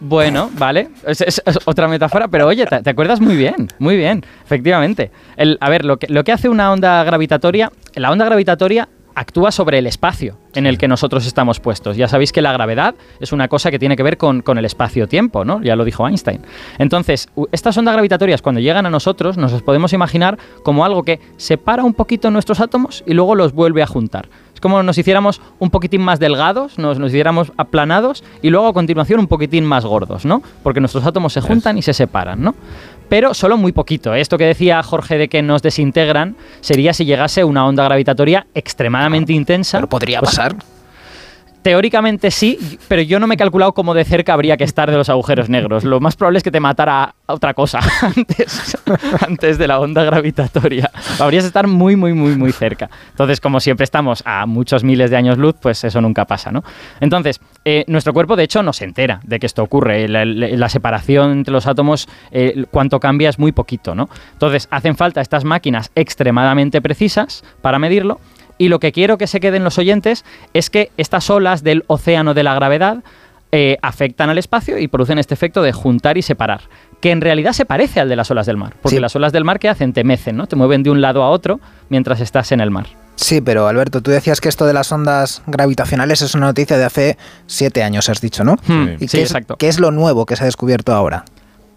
Bueno, 0.00 0.50
vale. 0.58 0.88
Es, 1.06 1.42
otra 1.64 1.88
metáfora, 1.88 2.28
pero 2.28 2.46
oye, 2.46 2.66
te, 2.66 2.90
acuerdas 2.90 3.20
muy 3.20 3.36
bien, 3.36 3.68
muy 3.78 3.96
bien, 3.96 4.24
efectivamente. 4.44 5.10
A 5.60 5.70
ver, 5.70 5.84
lo 5.84 5.98
que, 5.98 6.32
hace 6.32 6.48
una 6.48 6.72
onda 6.72 7.04
gravitatoria, 7.04 7.70
la 7.94 8.10
onda 8.10 8.24
gravitatoria 8.24 8.88
actúa 9.14 9.50
sobre 9.50 9.78
el 9.78 9.86
espacio 9.86 10.36
en 10.54 10.66
el 10.66 10.76
que 10.76 10.88
nosotros 10.88 11.26
estamos 11.26 11.58
puestos. 11.58 11.96
Ya 11.96 12.06
sabéis 12.06 12.32
que 12.32 12.42
la 12.42 12.52
gravedad 12.52 12.94
es 13.18 13.32
una 13.32 13.48
cosa 13.48 13.70
que 13.70 13.78
tiene 13.78 13.96
que 13.96 14.02
ver 14.02 14.18
con, 14.18 14.42
con 14.42 14.58
el 14.58 14.66
espacio-tiempo, 14.66 15.42
¿no? 15.42 15.62
Ya 15.62 15.74
lo 15.74 15.86
dijo 15.86 16.06
Einstein. 16.06 16.42
Entonces, 16.78 17.28
estas 17.50 17.78
ondas 17.78 17.94
gravitatorias 17.94 18.42
cuando 18.42 18.60
llegan 18.60 18.84
a 18.84 18.90
nosotros 18.90 19.38
nos 19.38 19.52
las 19.52 19.62
podemos 19.62 19.94
imaginar 19.94 20.38
como 20.62 20.84
algo 20.84 21.02
que 21.02 21.18
separa 21.38 21.82
un 21.82 21.94
poquito 21.94 22.30
nuestros 22.30 22.60
átomos 22.60 23.02
y 23.06 23.14
luego 23.14 23.34
los 23.34 23.54
vuelve 23.54 23.82
a 23.82 23.86
juntar. 23.86 24.28
Es 24.56 24.60
como 24.62 24.82
nos 24.82 24.96
hiciéramos 24.96 25.42
un 25.58 25.68
poquitín 25.68 26.00
más 26.00 26.18
delgados, 26.18 26.78
nos, 26.78 26.98
nos 26.98 27.10
hiciéramos 27.10 27.52
aplanados 27.58 28.24
y 28.40 28.48
luego 28.48 28.68
a 28.68 28.72
continuación 28.72 29.20
un 29.20 29.26
poquitín 29.26 29.66
más 29.66 29.84
gordos, 29.84 30.24
¿no? 30.24 30.40
Porque 30.62 30.80
nuestros 30.80 31.04
átomos 31.04 31.34
se 31.34 31.42
juntan 31.42 31.76
y 31.76 31.82
se 31.82 31.92
separan, 31.92 32.40
¿no? 32.40 32.54
Pero 33.10 33.34
solo 33.34 33.58
muy 33.58 33.72
poquito. 33.72 34.14
¿eh? 34.14 34.20
Esto 34.22 34.38
que 34.38 34.46
decía 34.46 34.82
Jorge 34.82 35.18
de 35.18 35.28
que 35.28 35.42
nos 35.42 35.60
desintegran 35.60 36.36
sería 36.62 36.94
si 36.94 37.04
llegase 37.04 37.44
una 37.44 37.66
onda 37.66 37.84
gravitatoria 37.84 38.46
extremadamente 38.54 39.34
intensa. 39.34 39.76
Pero 39.76 39.90
podría 39.90 40.20
Pues, 40.20 40.30
pasar. 40.30 40.56
Teóricamente 41.66 42.30
sí, 42.30 42.78
pero 42.86 43.02
yo 43.02 43.18
no 43.18 43.26
me 43.26 43.34
he 43.34 43.36
calculado 43.36 43.72
cómo 43.74 43.92
de 43.92 44.04
cerca 44.04 44.32
habría 44.34 44.56
que 44.56 44.62
estar 44.62 44.88
de 44.88 44.96
los 44.96 45.08
agujeros 45.08 45.48
negros. 45.48 45.82
Lo 45.82 45.98
más 45.98 46.14
probable 46.14 46.36
es 46.38 46.44
que 46.44 46.52
te 46.52 46.60
matara 46.60 47.16
otra 47.26 47.54
cosa 47.54 47.80
antes, 48.02 48.78
antes 49.26 49.58
de 49.58 49.66
la 49.66 49.80
onda 49.80 50.04
gravitatoria. 50.04 50.88
Habrías 51.18 51.42
de 51.42 51.48
estar 51.48 51.66
muy, 51.66 51.96
muy, 51.96 52.12
muy, 52.12 52.36
muy 52.36 52.52
cerca. 52.52 52.88
Entonces, 53.10 53.40
como 53.40 53.58
siempre 53.58 53.82
estamos 53.82 54.22
a 54.24 54.46
muchos 54.46 54.84
miles 54.84 55.10
de 55.10 55.16
años 55.16 55.38
luz, 55.38 55.56
pues 55.60 55.82
eso 55.82 56.00
nunca 56.00 56.24
pasa, 56.24 56.52
¿no? 56.52 56.62
Entonces, 57.00 57.40
eh, 57.64 57.84
nuestro 57.88 58.12
cuerpo, 58.12 58.36
de 58.36 58.44
hecho, 58.44 58.62
no 58.62 58.72
se 58.72 58.84
entera 58.84 59.18
de 59.24 59.40
que 59.40 59.46
esto 59.46 59.64
ocurre. 59.64 60.06
La, 60.06 60.24
la- 60.24 60.46
la 60.46 60.68
separación 60.68 61.32
entre 61.32 61.50
los 61.50 61.66
átomos, 61.66 62.08
eh, 62.30 62.64
cuanto 62.70 63.00
cambia 63.00 63.28
es 63.28 63.40
muy 63.40 63.50
poquito, 63.50 63.96
¿no? 63.96 64.08
Entonces, 64.34 64.68
hacen 64.70 64.94
falta 64.96 65.20
estas 65.20 65.42
máquinas 65.42 65.90
extremadamente 65.96 66.80
precisas 66.80 67.42
para 67.60 67.80
medirlo. 67.80 68.20
Y 68.58 68.68
lo 68.68 68.78
que 68.80 68.92
quiero 68.92 69.18
que 69.18 69.26
se 69.26 69.40
queden 69.40 69.64
los 69.64 69.78
oyentes 69.78 70.24
es 70.54 70.70
que 70.70 70.90
estas 70.96 71.28
olas 71.30 71.62
del 71.62 71.84
océano 71.88 72.32
de 72.34 72.42
la 72.42 72.54
gravedad 72.54 72.98
eh, 73.52 73.76
afectan 73.82 74.28
al 74.30 74.38
espacio 74.38 74.78
y 74.78 74.88
producen 74.88 75.18
este 75.18 75.34
efecto 75.34 75.62
de 75.62 75.72
juntar 75.72 76.18
y 76.18 76.22
separar, 76.22 76.62
que 77.00 77.10
en 77.12 77.20
realidad 77.20 77.52
se 77.52 77.64
parece 77.64 78.00
al 78.00 78.08
de 78.08 78.16
las 78.16 78.30
olas 78.30 78.46
del 78.46 78.56
mar, 78.56 78.74
porque 78.82 78.96
Sí. 78.96 79.00
las 79.00 79.14
olas 79.14 79.32
del 79.32 79.44
mar 79.44 79.58
que 79.58 79.68
hacen 79.68 79.92
te 79.92 80.04
mecen, 80.04 80.36
¿no? 80.36 80.46
Te 80.46 80.56
mueven 80.56 80.82
de 80.82 80.90
un 80.90 81.00
lado 81.00 81.22
a 81.22 81.30
otro 81.30 81.60
mientras 81.88 82.20
estás 82.20 82.50
en 82.52 82.60
el 82.60 82.70
mar. 82.70 82.86
Sí, 83.14 83.40
pero 83.40 83.66
Alberto, 83.66 84.02
tú 84.02 84.10
decías 84.10 84.40
que 84.40 84.48
esto 84.48 84.66
de 84.66 84.74
las 84.74 84.90
ondas 84.92 85.42
gravitacionales 85.46 86.20
es 86.22 86.34
una 86.34 86.46
noticia 86.46 86.76
de 86.76 86.84
hace 86.84 87.16
siete 87.46 87.82
años, 87.82 88.08
has 88.10 88.20
dicho, 88.20 88.42
¿no? 88.44 88.56
Hmm, 88.66 88.88
¿Y 89.00 89.08
sí, 89.08 89.16
qué, 89.18 89.22
es, 89.22 89.30
exacto. 89.30 89.56
qué 89.56 89.68
es 89.68 89.78
lo 89.80 89.90
nuevo 89.90 90.26
que 90.26 90.36
se 90.36 90.42
ha 90.42 90.46
descubierto 90.46 90.92
ahora? 90.92 91.24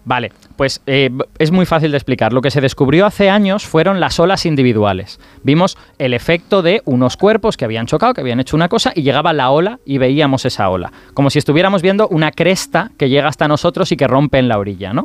Vale, 0.04 0.32
pues 0.56 0.80
eh, 0.86 1.10
es 1.38 1.50
muy 1.50 1.66
fácil 1.66 1.90
de 1.90 1.98
explicar. 1.98 2.32
Lo 2.32 2.40
que 2.40 2.50
se 2.50 2.60
descubrió 2.60 3.04
hace 3.04 3.28
años 3.28 3.66
fueron 3.66 4.00
las 4.00 4.18
olas 4.18 4.46
individuales. 4.46 5.20
Vimos 5.42 5.76
el 5.98 6.14
efecto 6.14 6.62
de 6.62 6.80
unos 6.86 7.16
cuerpos 7.16 7.56
que 7.56 7.66
habían 7.66 7.86
chocado, 7.86 8.14
que 8.14 8.22
habían 8.22 8.40
hecho 8.40 8.56
una 8.56 8.68
cosa, 8.68 8.92
y 8.94 9.02
llegaba 9.02 9.32
la 9.32 9.50
ola 9.50 9.78
y 9.84 9.98
veíamos 9.98 10.46
esa 10.46 10.70
ola. 10.70 10.90
Como 11.12 11.28
si 11.28 11.38
estuviéramos 11.38 11.82
viendo 11.82 12.08
una 12.08 12.32
cresta 12.32 12.90
que 12.96 13.10
llega 13.10 13.28
hasta 13.28 13.46
nosotros 13.46 13.92
y 13.92 13.96
que 13.96 14.06
rompe 14.06 14.38
en 14.38 14.48
la 14.48 14.58
orilla, 14.58 14.92
¿no? 14.92 15.04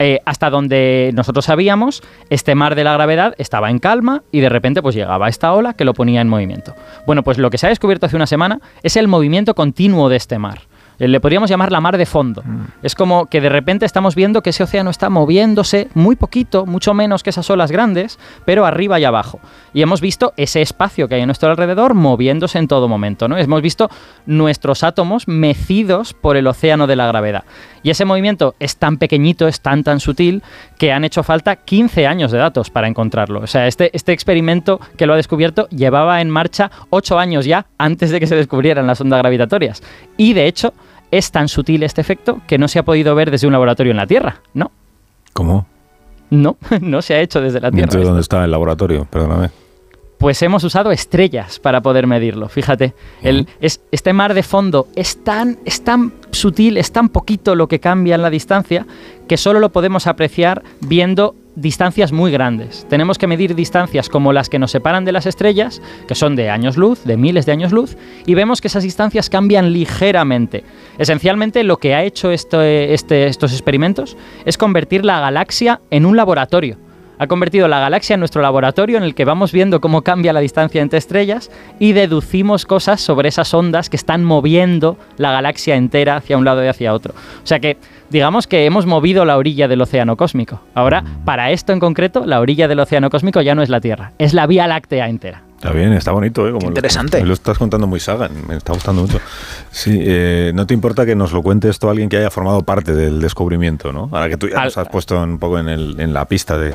Eh, 0.00 0.18
hasta 0.24 0.50
donde 0.50 1.12
nosotros 1.14 1.44
sabíamos, 1.44 2.02
este 2.28 2.56
mar 2.56 2.74
de 2.74 2.82
la 2.82 2.94
gravedad 2.94 3.34
estaba 3.38 3.70
en 3.70 3.78
calma 3.78 4.24
y 4.32 4.40
de 4.40 4.48
repente 4.48 4.82
pues 4.82 4.96
llegaba 4.96 5.28
esta 5.28 5.52
ola 5.52 5.74
que 5.74 5.84
lo 5.84 5.94
ponía 5.94 6.20
en 6.20 6.28
movimiento. 6.28 6.74
Bueno, 7.06 7.22
pues 7.22 7.38
lo 7.38 7.48
que 7.48 7.58
se 7.58 7.66
ha 7.66 7.68
descubierto 7.68 8.06
hace 8.06 8.16
una 8.16 8.26
semana 8.26 8.58
es 8.82 8.96
el 8.96 9.06
movimiento 9.06 9.54
continuo 9.54 10.08
de 10.08 10.16
este 10.16 10.40
mar. 10.40 10.62
Eh, 10.98 11.08
Le 11.08 11.20
podríamos 11.20 11.50
llamar 11.50 11.72
la 11.72 11.80
mar 11.80 11.98
de 11.98 12.06
fondo. 12.06 12.42
Es 12.82 12.94
como 12.94 13.26
que 13.26 13.40
de 13.40 13.48
repente 13.48 13.86
estamos 13.86 14.14
viendo 14.14 14.42
que 14.42 14.50
ese 14.50 14.62
océano 14.62 14.90
está 14.90 15.10
moviéndose 15.10 15.88
muy 15.94 16.16
poquito, 16.16 16.66
mucho 16.66 16.94
menos 16.94 17.22
que 17.22 17.30
esas 17.30 17.48
olas 17.50 17.70
grandes, 17.70 18.18
pero 18.44 18.66
arriba 18.66 18.98
y 19.00 19.04
abajo. 19.04 19.40
Y 19.72 19.82
hemos 19.82 20.00
visto 20.00 20.32
ese 20.36 20.62
espacio 20.62 21.08
que 21.08 21.16
hay 21.16 21.22
a 21.22 21.26
nuestro 21.26 21.50
alrededor 21.50 21.94
moviéndose 21.94 22.58
en 22.58 22.68
todo 22.68 22.88
momento. 22.88 23.28
¿no? 23.28 23.36
Hemos 23.36 23.62
visto 23.62 23.90
nuestros 24.26 24.82
átomos 24.82 25.28
mecidos 25.28 26.14
por 26.14 26.36
el 26.36 26.46
océano 26.46 26.86
de 26.86 26.96
la 26.96 27.06
gravedad. 27.06 27.44
Y 27.82 27.90
ese 27.90 28.06
movimiento 28.06 28.54
es 28.60 28.76
tan 28.76 28.96
pequeñito, 28.96 29.46
es 29.46 29.60
tan 29.60 29.84
tan 29.84 30.00
sutil, 30.00 30.42
que 30.78 30.92
han 30.92 31.04
hecho 31.04 31.22
falta 31.22 31.56
15 31.56 32.06
años 32.06 32.32
de 32.32 32.38
datos 32.38 32.70
para 32.70 32.88
encontrarlo. 32.88 33.40
O 33.40 33.46
sea, 33.46 33.66
este, 33.66 33.90
este 33.94 34.12
experimento 34.12 34.80
que 34.96 35.06
lo 35.06 35.12
ha 35.12 35.16
descubierto 35.16 35.68
llevaba 35.68 36.20
en 36.20 36.30
marcha 36.30 36.70
8 36.90 37.18
años 37.18 37.44
ya 37.44 37.66
antes 37.76 38.10
de 38.10 38.20
que 38.20 38.26
se 38.26 38.36
descubrieran 38.36 38.86
las 38.86 39.00
ondas 39.00 39.18
gravitatorias. 39.18 39.82
Y 40.16 40.32
de 40.32 40.46
hecho, 40.46 40.72
es 41.18 41.30
tan 41.30 41.48
sutil 41.48 41.82
este 41.82 42.00
efecto 42.00 42.40
que 42.46 42.58
no 42.58 42.68
se 42.68 42.78
ha 42.78 42.82
podido 42.82 43.14
ver 43.14 43.30
desde 43.30 43.46
un 43.46 43.52
laboratorio 43.52 43.92
en 43.92 43.96
la 43.96 44.06
Tierra. 44.06 44.40
No, 44.52 44.70
¿Cómo? 45.32 45.66
no, 46.30 46.56
no 46.80 47.02
se 47.02 47.14
ha 47.14 47.20
hecho 47.20 47.40
desde 47.40 47.60
la 47.60 47.70
Tierra. 47.70 47.84
Entonces, 47.84 48.06
¿dónde 48.06 48.22
está 48.22 48.44
el 48.44 48.50
laboratorio? 48.50 49.06
Perdóname. 49.10 49.50
Pues 50.18 50.40
hemos 50.42 50.64
usado 50.64 50.90
estrellas 50.90 51.58
para 51.58 51.82
poder 51.82 52.06
medirlo. 52.06 52.48
Fíjate, 52.48 52.94
el, 53.22 53.46
es, 53.60 53.80
este 53.90 54.12
mar 54.12 54.32
de 54.32 54.42
fondo 54.42 54.86
es 54.96 55.22
tan, 55.22 55.58
es 55.64 55.82
tan 55.82 56.12
sutil, 56.30 56.78
es 56.78 56.92
tan 56.92 57.08
poquito 57.08 57.54
lo 57.54 57.68
que 57.68 57.80
cambia 57.80 58.14
en 58.14 58.22
la 58.22 58.30
distancia, 58.30 58.86
que 59.28 59.36
solo 59.36 59.60
lo 59.60 59.70
podemos 59.70 60.06
apreciar 60.06 60.62
viendo 60.80 61.34
distancias 61.56 62.12
muy 62.12 62.30
grandes. 62.32 62.86
Tenemos 62.88 63.18
que 63.18 63.26
medir 63.26 63.54
distancias 63.54 64.08
como 64.08 64.32
las 64.32 64.48
que 64.48 64.58
nos 64.58 64.70
separan 64.70 65.04
de 65.04 65.12
las 65.12 65.26
estrellas, 65.26 65.80
que 66.08 66.14
son 66.14 66.36
de 66.36 66.50
años 66.50 66.76
luz, 66.76 67.04
de 67.04 67.16
miles 67.16 67.46
de 67.46 67.52
años 67.52 67.72
luz, 67.72 67.96
y 68.26 68.34
vemos 68.34 68.60
que 68.60 68.68
esas 68.68 68.82
distancias 68.82 69.30
cambian 69.30 69.72
ligeramente. 69.72 70.64
Esencialmente 70.98 71.64
lo 71.64 71.78
que 71.78 71.94
ha 71.94 72.02
hecho 72.04 72.30
esto- 72.30 72.62
este- 72.62 73.26
estos 73.26 73.52
experimentos 73.52 74.16
es 74.44 74.58
convertir 74.58 75.04
la 75.04 75.20
galaxia 75.20 75.80
en 75.90 76.06
un 76.06 76.16
laboratorio. 76.16 76.78
Ha 77.18 77.26
convertido 77.26 77.68
la 77.68 77.80
galaxia 77.80 78.14
en 78.14 78.20
nuestro 78.20 78.42
laboratorio 78.42 78.96
en 78.96 79.04
el 79.04 79.14
que 79.14 79.24
vamos 79.24 79.52
viendo 79.52 79.80
cómo 79.80 80.02
cambia 80.02 80.32
la 80.32 80.40
distancia 80.40 80.82
entre 80.82 80.98
estrellas 80.98 81.50
y 81.78 81.92
deducimos 81.92 82.66
cosas 82.66 83.00
sobre 83.00 83.28
esas 83.28 83.52
ondas 83.54 83.88
que 83.88 83.96
están 83.96 84.24
moviendo 84.24 84.96
la 85.16 85.32
galaxia 85.32 85.76
entera 85.76 86.16
hacia 86.16 86.36
un 86.36 86.44
lado 86.44 86.64
y 86.64 86.68
hacia 86.68 86.92
otro. 86.92 87.14
O 87.14 87.46
sea 87.46 87.60
que 87.60 87.76
digamos 88.10 88.46
que 88.46 88.64
hemos 88.64 88.86
movido 88.86 89.24
la 89.24 89.36
orilla 89.36 89.68
del 89.68 89.80
océano 89.80 90.16
cósmico. 90.16 90.60
Ahora, 90.74 91.04
para 91.24 91.50
esto 91.50 91.72
en 91.72 91.80
concreto, 91.80 92.26
la 92.26 92.40
orilla 92.40 92.68
del 92.68 92.80
océano 92.80 93.10
cósmico 93.10 93.40
ya 93.40 93.54
no 93.54 93.62
es 93.62 93.68
la 93.68 93.80
Tierra, 93.80 94.12
es 94.18 94.34
la 94.34 94.46
Vía 94.46 94.66
Láctea 94.66 95.08
entera. 95.08 95.42
Está 95.64 95.74
bien, 95.74 95.94
está 95.94 96.12
bonito, 96.12 96.46
¿eh? 96.46 96.52
Como 96.52 96.66
interesante. 96.66 97.20
Lo, 97.20 97.26
lo, 97.28 97.32
estás 97.32 97.56
contando 97.56 97.86
muy 97.86 97.98
saga, 97.98 98.28
me 98.28 98.54
está 98.54 98.74
gustando 98.74 99.00
mucho. 99.00 99.18
Sí, 99.70 99.98
eh, 99.98 100.52
¿no 100.54 100.66
te 100.66 100.74
importa 100.74 101.06
que 101.06 101.14
nos 101.14 101.32
lo 101.32 101.42
cuente 101.42 101.70
esto 101.70 101.88
alguien 101.88 102.10
que 102.10 102.18
haya 102.18 102.30
formado 102.30 102.62
parte 102.64 102.94
del 102.94 103.18
descubrimiento, 103.18 103.90
¿no? 103.90 104.10
Ahora 104.12 104.28
que 104.28 104.36
tú 104.36 104.46
ya 104.46 104.62
nos 104.62 104.76
has 104.76 104.88
puesto 104.90 105.18
un 105.22 105.38
poco 105.38 105.58
en, 105.58 105.70
el, 105.70 105.98
en 105.98 106.12
la 106.12 106.26
pista 106.26 106.58
de, 106.58 106.74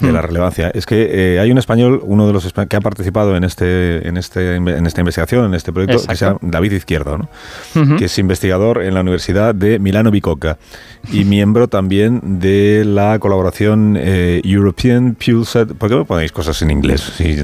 de 0.00 0.12
la 0.12 0.22
relevancia. 0.22 0.70
Es 0.74 0.86
que 0.86 1.34
eh, 1.34 1.40
hay 1.40 1.50
un 1.50 1.58
español, 1.58 2.00
uno 2.02 2.26
de 2.26 2.32
los 2.32 2.52
que 2.52 2.76
ha 2.76 2.80
participado 2.80 3.36
en 3.36 3.44
este, 3.44 4.06
en 4.08 4.16
este, 4.16 4.56
en 4.56 4.86
esta 4.86 5.00
investigación, 5.00 5.46
en 5.46 5.54
este 5.54 5.72
proyecto, 5.72 5.94
Exacto. 5.96 6.12
que 6.12 6.16
se 6.16 6.24
llama 6.24 6.38
David 6.42 6.72
Izquierdo, 6.72 7.18
¿no? 7.18 7.28
Uh 7.74 7.78
-huh. 7.84 7.98
que 7.98 8.06
es 8.06 8.18
investigador 8.18 8.82
en 8.82 8.94
la 8.94 9.00
Universidad 9.00 9.54
de 9.54 9.78
Milano 9.78 10.10
Bicocca 10.10 10.58
y 11.12 11.24
miembro 11.36 11.68
también 11.68 12.40
de 12.40 12.84
la 12.84 13.18
colaboración 13.18 13.96
eh, 13.98 14.40
European 14.44 15.14
Pulsar. 15.14 15.66
¿Por 15.68 15.88
qué 15.88 15.96
me 15.96 16.04
ponéis 16.04 16.32
cosas 16.32 16.60
en 16.62 16.70
inglés? 16.70 17.12
Sí. 17.16 17.36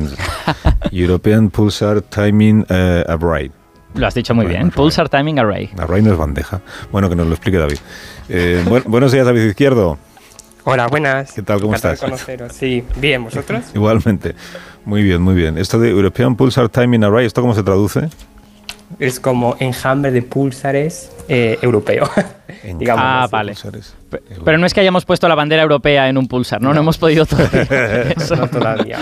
European 0.92 1.50
Pulsar 1.50 2.02
Timing 2.02 2.66
uh, 2.70 3.10
Array. 3.10 3.50
Lo 3.94 4.06
has 4.06 4.14
dicho 4.14 4.34
muy 4.34 4.44
bueno, 4.44 4.58
bien. 4.58 4.66
Array. 4.68 4.76
Pulsar 4.76 5.08
Timing 5.08 5.38
Array. 5.38 5.70
Array 5.78 6.02
no 6.02 6.12
es 6.12 6.18
bandeja. 6.18 6.60
Bueno, 6.92 7.08
que 7.08 7.16
nos 7.16 7.26
lo 7.26 7.32
explique 7.34 7.58
David. 7.58 7.78
Eh, 8.28 8.62
bu 8.66 8.80
buenos 8.86 9.12
días, 9.12 9.24
David 9.24 9.42
Izquierdo. 9.44 9.98
Hola, 10.64 10.86
buenas. 10.88 11.32
¿Qué 11.32 11.42
tal? 11.42 11.60
¿Cómo 11.60 11.74
estás? 11.74 12.00
Conoceros. 12.00 12.52
Sí, 12.52 12.84
bien, 12.96 13.24
¿vosotros? 13.24 13.64
Igualmente. 13.74 14.34
Muy 14.84 15.02
bien, 15.02 15.22
muy 15.22 15.34
bien. 15.34 15.58
Esto 15.58 15.78
de 15.78 15.90
European 15.90 16.36
Pulsar 16.36 16.68
Timing 16.68 17.04
Array, 17.04 17.26
¿esto 17.26 17.40
cómo 17.40 17.54
se 17.54 17.62
traduce? 17.62 18.08
Es 18.98 19.20
como 19.20 19.56
enjambre 19.60 20.10
de 20.10 20.22
pulsares 20.22 21.12
eh, 21.28 21.58
europeo. 21.62 22.08
digamos 22.78 23.04
ah, 23.06 23.28
vale. 23.30 23.52
Pulsares. 23.52 23.94
Pero 24.44 24.58
no 24.58 24.66
es 24.66 24.74
que 24.74 24.80
hayamos 24.80 25.04
puesto 25.04 25.28
la 25.28 25.34
bandera 25.34 25.62
europea 25.62 26.08
en 26.08 26.16
un 26.16 26.26
pulsar, 26.28 26.60
¿no? 26.60 26.68
No, 26.68 26.74
no 26.74 26.80
hemos 26.80 26.98
podido 26.98 27.26
todavía. 27.26 27.62
Eso. 28.16 28.36
no 28.36 28.48
todavía. 28.48 28.98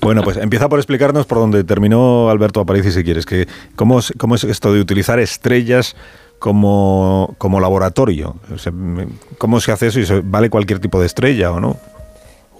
Bueno, 0.00 0.22
pues 0.22 0.36
empieza 0.36 0.68
por 0.68 0.78
explicarnos 0.78 1.26
por 1.26 1.38
dónde 1.38 1.64
terminó 1.64 2.30
Alberto 2.30 2.60
Aparici, 2.60 2.90
si 2.90 3.04
quieres. 3.04 3.26
Que, 3.26 3.46
¿cómo, 3.76 4.00
es, 4.00 4.12
¿Cómo 4.16 4.34
es 4.34 4.44
esto 4.44 4.72
de 4.72 4.80
utilizar 4.80 5.18
estrellas 5.20 5.96
como, 6.38 7.34
como 7.38 7.60
laboratorio? 7.60 8.36
¿Cómo 9.38 9.60
se 9.60 9.72
hace 9.72 9.88
eso? 9.88 10.00
¿Y 10.00 10.06
se 10.06 10.20
¿Vale 10.20 10.50
cualquier 10.50 10.78
tipo 10.78 11.00
de 11.00 11.06
estrella 11.06 11.52
o 11.52 11.60
no? 11.60 11.76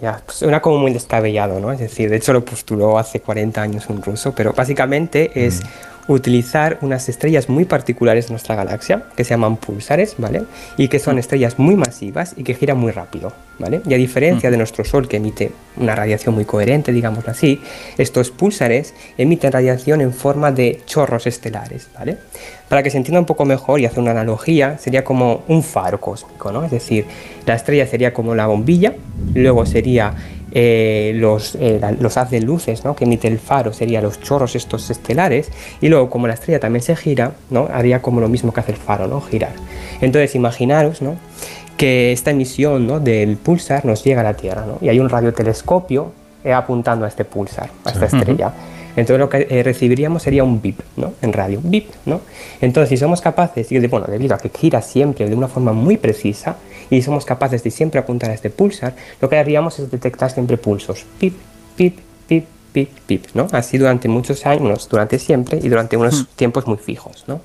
Ya, 0.00 0.22
pues 0.24 0.38
suena 0.38 0.60
como 0.60 0.78
muy 0.78 0.92
descabellado, 0.92 1.58
¿no? 1.58 1.72
Es 1.72 1.80
decir, 1.80 2.08
de 2.08 2.16
hecho 2.16 2.32
lo 2.32 2.44
postuló 2.44 2.98
hace 2.98 3.20
40 3.20 3.60
años 3.60 3.86
un 3.88 4.00
ruso, 4.00 4.32
pero 4.32 4.52
básicamente 4.52 5.30
es 5.34 5.62
mm. 5.62 5.66
Utilizar 6.08 6.78
unas 6.80 7.08
estrellas 7.08 7.48
muy 7.48 7.66
particulares 7.66 8.26
de 8.26 8.32
nuestra 8.32 8.54
galaxia, 8.54 9.04
que 9.14 9.24
se 9.24 9.30
llaman 9.30 9.58
pulsares, 9.58 10.14
¿vale? 10.18 10.42
Y 10.76 10.88
que 10.88 10.98
son 10.98 11.18
estrellas 11.18 11.58
muy 11.58 11.76
masivas 11.76 12.34
y 12.36 12.44
que 12.44 12.54
giran 12.54 12.78
muy 12.78 12.92
rápido, 12.92 13.32
¿vale? 13.58 13.82
Y 13.86 13.94
a 13.94 13.98
diferencia 13.98 14.48
mm. 14.48 14.52
de 14.52 14.56
nuestro 14.56 14.84
Sol, 14.84 15.06
que 15.06 15.18
emite 15.18 15.52
una 15.76 15.94
radiación 15.94 16.34
muy 16.34 16.46
coherente, 16.46 16.92
digámoslo 16.92 17.30
así, 17.30 17.60
estos 17.98 18.30
pulsares 18.30 18.94
emiten 19.18 19.52
radiación 19.52 20.00
en 20.00 20.14
forma 20.14 20.50
de 20.50 20.80
chorros 20.86 21.26
estelares, 21.26 21.88
¿vale? 21.96 22.16
Para 22.68 22.82
que 22.82 22.90
se 22.90 22.96
entienda 22.96 23.20
un 23.20 23.26
poco 23.26 23.44
mejor 23.44 23.78
y 23.80 23.86
hacer 23.86 24.00
una 24.00 24.12
analogía, 24.12 24.78
sería 24.78 25.04
como 25.04 25.44
un 25.46 25.62
faro 25.62 26.00
cósmico, 26.00 26.50
¿no? 26.50 26.64
Es 26.64 26.70
decir, 26.70 27.04
la 27.44 27.54
estrella 27.54 27.86
sería 27.86 28.14
como 28.14 28.34
la 28.34 28.46
bombilla, 28.46 28.94
luego 29.34 29.66
sería 29.66 30.14
eh, 30.52 31.12
los, 31.14 31.54
eh, 31.56 31.80
los 32.00 32.16
haz 32.16 32.30
de 32.30 32.40
luces 32.40 32.84
¿no? 32.84 32.96
que 32.96 33.04
emite 33.04 33.28
el 33.28 33.38
faro, 33.38 33.72
serían 33.72 34.02
los 34.02 34.20
chorros 34.20 34.56
estos 34.56 34.90
estelares, 34.90 35.50
y 35.80 35.88
luego 35.88 36.08
como 36.10 36.26
la 36.26 36.34
estrella 36.34 36.60
también 36.60 36.82
se 36.82 36.96
gira, 36.96 37.32
¿no? 37.50 37.68
haría 37.72 38.00
como 38.00 38.20
lo 38.20 38.28
mismo 38.28 38.52
que 38.52 38.60
hace 38.60 38.72
el 38.72 38.78
faro, 38.78 39.06
¿no? 39.06 39.20
girar. 39.20 39.52
Entonces 40.00 40.34
imaginaros 40.34 41.02
¿no? 41.02 41.16
que 41.76 42.12
esta 42.12 42.30
emisión 42.30 42.86
¿no? 42.86 43.00
del 43.00 43.36
pulsar 43.36 43.84
nos 43.84 44.04
llega 44.04 44.20
a 44.22 44.24
la 44.24 44.34
Tierra, 44.34 44.64
¿no? 44.66 44.78
y 44.80 44.88
hay 44.88 45.00
un 45.00 45.08
radiotelescopio 45.08 46.12
eh, 46.44 46.52
apuntando 46.52 47.04
a 47.04 47.08
este 47.08 47.24
pulsar, 47.24 47.68
a 47.84 47.90
esta 47.90 48.06
estrella. 48.06 48.52
Entonces 48.98 49.20
lo 49.20 49.28
que 49.28 49.46
eh, 49.48 49.62
recibiríamos 49.62 50.24
sería 50.24 50.42
un 50.42 50.60
bip, 50.60 50.80
¿no? 50.96 51.12
En 51.22 51.32
radio, 51.32 51.60
bip, 51.62 51.88
¿no? 52.04 52.20
Entonces 52.60 52.88
si 52.88 52.96
somos 52.96 53.20
capaces, 53.20 53.70
y 53.70 53.78
bueno, 53.86 54.06
debido 54.08 54.34
a 54.34 54.38
que 54.38 54.48
gira 54.48 54.82
siempre 54.82 55.28
de 55.28 55.36
una 55.36 55.46
forma 55.46 55.72
muy 55.72 55.96
precisa 55.96 56.56
y 56.90 57.00
somos 57.02 57.24
capaces 57.24 57.62
de 57.62 57.70
siempre 57.70 58.00
apuntar 58.00 58.30
a 58.30 58.34
este 58.34 58.50
pulsar, 58.50 58.96
lo 59.20 59.28
que 59.28 59.36
haríamos 59.36 59.78
es 59.78 59.88
detectar 59.88 60.32
siempre 60.32 60.56
pulsos, 60.56 61.06
pip, 61.20 61.34
pip, 61.76 61.96
pip, 62.26 62.46
pip, 62.72 62.88
pip, 63.06 63.26
¿no? 63.34 63.46
Así 63.52 63.78
durante 63.78 64.08
muchos 64.08 64.44
años, 64.46 64.88
durante 64.88 65.20
siempre 65.20 65.60
y 65.62 65.68
durante 65.68 65.96
unos 65.96 66.22
hmm. 66.22 66.26
tiempos 66.34 66.66
muy 66.66 66.78
fijos, 66.78 67.22
¿no? 67.28 67.40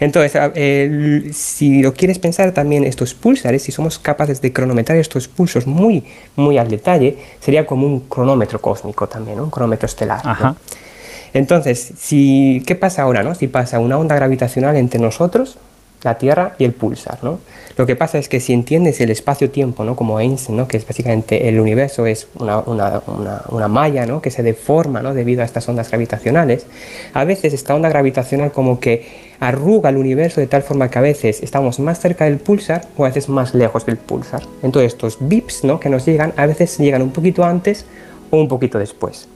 Entonces, 0.00 0.32
eh, 0.56 1.30
si 1.32 1.80
lo 1.80 1.94
quieres 1.94 2.18
pensar 2.18 2.50
también 2.50 2.82
estos 2.82 3.14
pulsares, 3.14 3.62
si 3.62 3.70
somos 3.70 4.00
capaces 4.00 4.40
de 4.42 4.52
cronometrar 4.52 4.98
estos 4.98 5.28
pulsos 5.28 5.64
muy, 5.64 6.02
muy 6.34 6.58
al 6.58 6.68
detalle, 6.68 7.18
sería 7.38 7.64
como 7.64 7.86
un 7.86 8.00
cronómetro 8.00 8.60
cósmico 8.60 9.08
también, 9.08 9.36
¿no? 9.36 9.44
un 9.44 9.50
cronómetro 9.50 9.86
estelar. 9.86 10.22
Ajá. 10.24 10.48
¿no? 10.48 10.87
Entonces, 11.34 11.92
si, 11.98 12.62
¿qué 12.66 12.74
pasa 12.74 13.02
ahora? 13.02 13.22
No? 13.22 13.34
Si 13.34 13.48
pasa 13.48 13.78
una 13.78 13.98
onda 13.98 14.14
gravitacional 14.14 14.76
entre 14.76 15.00
nosotros, 15.00 15.58
la 16.02 16.18
Tierra 16.18 16.54
y 16.58 16.64
el 16.64 16.72
pulsar. 16.72 17.18
¿no? 17.22 17.40
Lo 17.76 17.86
que 17.86 17.96
pasa 17.96 18.18
es 18.18 18.28
que 18.28 18.40
si 18.40 18.52
entiendes 18.52 19.00
el 19.00 19.10
espacio-tiempo, 19.10 19.84
¿no? 19.84 19.96
como 19.96 20.20
Einstein, 20.20 20.56
¿no? 20.56 20.68
que 20.68 20.76
es 20.76 20.86
básicamente 20.86 21.48
el 21.48 21.58
universo 21.60 22.06
es 22.06 22.28
una, 22.38 22.58
una, 22.60 23.02
una, 23.48 23.68
malla 23.68 24.06
¿no? 24.06 24.20
que 24.22 24.30
se 24.30 24.42
deforma 24.42 25.02
¿no? 25.02 25.14
debido 25.14 25.42
a 25.42 25.44
estas 25.44 25.68
ondas 25.68 25.88
gravitacionales, 25.90 26.66
a 27.14 27.24
veces 27.24 27.52
esta 27.52 27.74
onda 27.74 27.88
gravitacional 27.88 28.52
como 28.52 28.80
que 28.80 29.28
arruga 29.40 29.90
el 29.90 29.96
universo 29.96 30.40
de 30.40 30.46
tal 30.46 30.62
forma 30.62 30.90
que 30.90 30.98
a 30.98 31.02
veces 31.02 31.42
estamos 31.42 31.78
más 31.78 32.00
cerca 32.00 32.24
del 32.24 32.38
pulsar 32.38 32.86
o 32.96 33.04
a 33.04 33.08
veces 33.08 33.28
más 33.28 33.54
lejos 33.54 33.86
del 33.86 33.96
pulsar. 33.96 34.42
Entonces 34.62 34.92
estos 34.92 35.18
bips 35.20 35.64
¿no? 35.64 35.80
que 35.80 35.88
nos 35.88 36.06
llegan 36.06 36.32
a 36.36 36.46
veces 36.46 36.78
llegan 36.78 37.02
un 37.02 37.10
poquito 37.10 37.44
antes 37.44 37.86
o 38.30 38.36
un 38.36 38.48
poquito 38.48 38.78
después. 38.78 39.28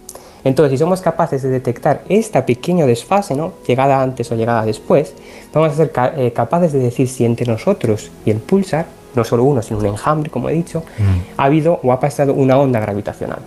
Entonces, 0.44 0.72
si 0.72 0.78
somos 0.78 1.00
capaces 1.00 1.42
de 1.42 1.50
detectar 1.50 2.02
esta 2.08 2.44
pequeño 2.44 2.86
desfase, 2.86 3.34
¿no? 3.34 3.52
llegada 3.66 4.02
antes 4.02 4.30
o 4.32 4.34
llegada 4.34 4.64
después, 4.64 5.14
vamos 5.52 5.72
a 5.72 5.74
ser 5.76 5.92
ca 5.92 6.12
eh, 6.16 6.32
capaces 6.32 6.72
de 6.72 6.80
decir 6.80 7.08
si 7.08 7.24
entre 7.24 7.46
nosotros 7.46 8.10
y 8.24 8.30
el 8.30 8.38
pulsar, 8.38 8.86
no 9.14 9.24
solo 9.24 9.44
uno, 9.44 9.62
sino 9.62 9.78
un 9.80 9.86
enjambre, 9.86 10.30
como 10.30 10.48
he 10.48 10.54
dicho, 10.54 10.80
mm. 10.98 11.40
ha 11.40 11.44
habido 11.44 11.78
o 11.82 11.92
ha 11.92 12.00
pasado 12.00 12.34
una 12.34 12.58
onda 12.58 12.80
gravitacional. 12.80 13.40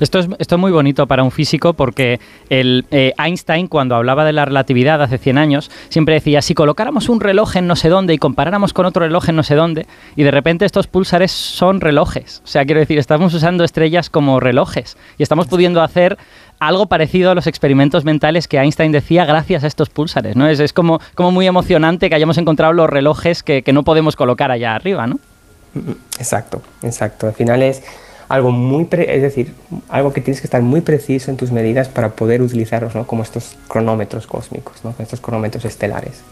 Esto 0.00 0.18
es, 0.18 0.28
esto 0.38 0.54
es 0.54 0.60
muy 0.60 0.72
bonito 0.72 1.06
para 1.06 1.22
un 1.22 1.30
físico 1.30 1.74
porque 1.74 2.20
el, 2.50 2.84
eh, 2.90 3.12
Einstein, 3.18 3.68
cuando 3.68 3.94
hablaba 3.94 4.24
de 4.24 4.32
la 4.32 4.44
relatividad 4.44 5.02
hace 5.02 5.18
100 5.18 5.38
años, 5.38 5.70
siempre 5.88 6.14
decía, 6.14 6.42
si 6.42 6.54
colocáramos 6.54 7.08
un 7.08 7.20
reloj 7.20 7.56
en 7.56 7.66
no 7.66 7.76
sé 7.76 7.88
dónde 7.88 8.14
y 8.14 8.18
comparáramos 8.18 8.72
con 8.72 8.86
otro 8.86 9.04
reloj 9.04 9.28
en 9.28 9.36
no 9.36 9.42
sé 9.42 9.54
dónde, 9.54 9.86
y 10.16 10.22
de 10.22 10.30
repente 10.30 10.64
estos 10.64 10.86
pulsares 10.86 11.32
son 11.32 11.80
relojes. 11.80 12.42
O 12.44 12.46
sea, 12.46 12.64
quiero 12.64 12.80
decir, 12.80 12.98
estamos 12.98 13.32
usando 13.34 13.64
estrellas 13.64 14.10
como 14.10 14.40
relojes 14.40 14.96
y 15.18 15.22
estamos 15.22 15.46
pudiendo 15.46 15.82
hacer 15.82 16.18
algo 16.58 16.86
parecido 16.86 17.30
a 17.32 17.34
los 17.34 17.46
experimentos 17.46 18.04
mentales 18.04 18.46
que 18.46 18.58
Einstein 18.58 18.92
decía 18.92 19.24
gracias 19.24 19.64
a 19.64 19.66
estos 19.66 19.90
pulsares, 19.90 20.36
¿no? 20.36 20.46
Es, 20.46 20.60
es 20.60 20.72
como, 20.72 21.00
como 21.14 21.32
muy 21.32 21.46
emocionante 21.46 22.08
que 22.08 22.14
hayamos 22.14 22.38
encontrado 22.38 22.72
los 22.72 22.88
relojes 22.88 23.42
que, 23.42 23.62
que 23.62 23.72
no 23.72 23.82
podemos 23.82 24.14
colocar 24.14 24.52
allá 24.52 24.74
arriba, 24.74 25.06
¿no? 25.06 25.18
Exacto, 26.18 26.62
exacto. 26.82 27.26
Al 27.26 27.32
final 27.32 27.62
es 27.62 27.82
algo 28.32 28.50
muy, 28.50 28.88
es 28.90 29.20
decir, 29.20 29.52
algo 29.90 30.14
que 30.14 30.22
tienes 30.22 30.40
que 30.40 30.46
estar 30.46 30.62
muy 30.62 30.80
preciso 30.80 31.30
en 31.30 31.36
tus 31.36 31.52
medidas 31.52 31.88
para 31.88 32.12
poder 32.12 32.40
utilizarlos, 32.40 32.94
¿no? 32.94 33.06
Como 33.06 33.22
estos 33.22 33.58
cronómetros 33.68 34.26
cósmicos, 34.26 34.76
¿no? 34.84 34.94
Estos 34.98 35.20
cronómetros 35.20 35.66
estelares. 35.66 36.22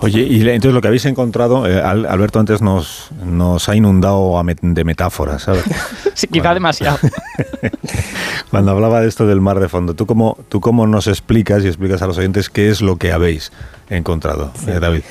Oye, 0.00 0.20
y 0.20 0.40
entonces 0.48 0.74
lo 0.74 0.80
que 0.80 0.86
habéis 0.86 1.06
encontrado, 1.06 1.66
eh, 1.66 1.82
Alberto 1.82 2.38
antes 2.38 2.62
nos, 2.62 3.10
nos 3.24 3.68
ha 3.68 3.74
inundado 3.74 4.40
de 4.62 4.84
metáforas, 4.84 5.42
¿sabes? 5.42 5.64
sí, 6.14 6.28
quizá 6.28 6.42
bueno. 6.42 6.54
demasiado. 6.54 6.98
Cuando 8.52 8.70
hablaba 8.70 9.00
de 9.00 9.08
esto 9.08 9.26
del 9.26 9.40
mar 9.40 9.58
de 9.58 9.68
fondo, 9.68 9.94
¿tú 9.94 10.06
cómo, 10.06 10.38
¿tú 10.48 10.60
cómo 10.60 10.86
nos 10.86 11.08
explicas 11.08 11.64
y 11.64 11.66
explicas 11.66 12.00
a 12.02 12.06
los 12.06 12.16
oyentes 12.16 12.48
qué 12.48 12.68
es 12.68 12.80
lo 12.80 12.96
que 12.96 13.10
habéis 13.10 13.50
encontrado, 13.90 14.52
sí. 14.54 14.70
eh, 14.70 14.78
David? 14.78 15.02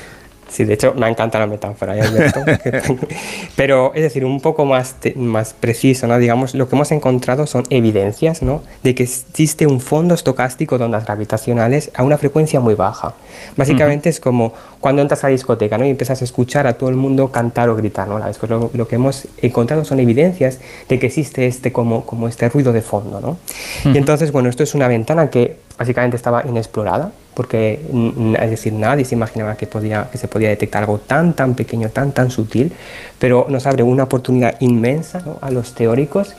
Sí, 0.49 0.63
de 0.63 0.73
hecho, 0.73 0.93
me 0.93 1.07
encanta 1.09 1.39
la 1.39 1.47
metáfora, 1.47 1.95
¿ya 1.95 2.03
Alberto? 2.03 2.41
Pero, 3.55 3.91
es 3.93 4.01
decir, 4.01 4.23
un 4.23 4.39
poco 4.39 4.65
más, 4.65 4.95
más 5.15 5.53
preciso, 5.53 6.07
¿no? 6.07 6.17
Digamos, 6.17 6.55
lo 6.55 6.69
que 6.69 6.75
hemos 6.75 6.91
encontrado 6.91 7.45
son 7.47 7.63
evidencias, 7.69 8.41
¿no? 8.41 8.61
De 8.83 8.95
que 8.95 9.03
existe 9.03 9.67
un 9.67 9.81
fondo 9.81 10.15
estocástico 10.15 10.77
de 10.77 10.85
ondas 10.85 11.05
gravitacionales 11.05 11.91
a 11.95 12.03
una 12.03 12.17
frecuencia 12.17 12.59
muy 12.59 12.75
baja. 12.75 13.13
Básicamente 13.55 14.09
uh 14.09 14.11
-huh. 14.11 14.15
es 14.15 14.19
como 14.19 14.53
cuando 14.79 15.01
entras 15.01 15.23
a 15.23 15.27
la 15.27 15.31
discoteca, 15.31 15.77
¿no? 15.77 15.85
Y 15.85 15.89
empiezas 15.89 16.21
a 16.21 16.23
escuchar 16.23 16.65
a 16.65 16.73
todo 16.73 16.89
el 16.89 16.95
mundo 16.95 17.31
cantar 17.31 17.69
o 17.69 17.75
gritar, 17.75 18.07
¿no? 18.07 18.19
Pues 18.19 18.49
lo, 18.49 18.71
lo, 18.73 18.87
que 18.87 18.95
hemos 18.95 19.27
encontrado 19.41 19.83
son 19.83 19.99
evidencias 19.99 20.59
de 20.87 20.99
que 20.99 21.07
existe 21.07 21.45
este, 21.45 21.71
como, 21.71 22.05
como 22.05 22.27
este 22.27 22.47
ruido 22.49 22.71
de 22.71 22.81
fondo, 22.81 23.19
¿no? 23.19 23.29
Uh 23.29 23.35
-huh. 23.83 23.95
Y 23.95 23.97
entonces, 23.97 24.31
bueno, 24.31 24.49
esto 24.49 24.63
es 24.63 24.73
una 24.75 24.87
ventana 24.87 25.29
que 25.29 25.57
básicamente 25.77 26.15
estaba 26.15 26.43
inexplorada 26.47 27.11
porque 27.37 27.79
es 28.41 28.49
decir, 28.49 28.73
nadie 28.73 29.05
se 29.05 29.13
imaginaba 29.13 29.55
que, 29.55 29.67
podía, 29.67 30.09
que 30.11 30.17
se 30.17 30.27
podía 30.27 30.49
detectar 30.49 30.81
algo 30.81 30.97
tan, 30.97 31.33
tan 31.33 31.53
pequeño, 31.53 31.89
tan, 31.89 32.11
tan 32.11 32.31
sutil, 32.31 32.71
pero 33.19 33.45
nos 33.47 33.67
abre 33.67 33.83
una 33.83 34.05
oportunidad 34.05 34.55
inmensa 34.59 35.21
a 35.39 35.51
los 35.51 35.75
teóricos 35.75 36.33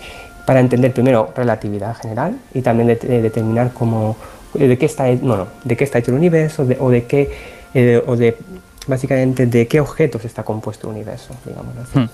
para 0.44 0.58
entender 0.58 0.92
primero 0.92 1.32
relatividad 1.36 1.96
general 1.98 2.40
y 2.52 2.62
también 2.62 2.88
de, 2.88 2.96
determinar 3.22 3.70
cómo, 3.72 4.16
de 4.54 4.76
qué 4.76 4.86
está, 4.86 5.04
bueno, 5.22 5.46
de 5.62 5.76
qué 5.76 5.84
está 5.84 6.00
hecho 6.00 6.10
el 6.10 6.16
universo 6.16 6.66
o 6.80 6.90
de 6.90 7.04
qué, 7.04 7.30
eh, 7.74 8.02
o 8.04 8.16
de 8.16 8.36
básicamente 8.88 9.46
de 9.46 9.68
qué 9.68 9.78
objetos 9.78 10.24
está 10.24 10.42
compuesto 10.42 10.88
el 10.88 10.96
universo, 10.96 11.32
digamos 11.46 11.76
así. 11.76 11.96
Hmm. 11.96 12.08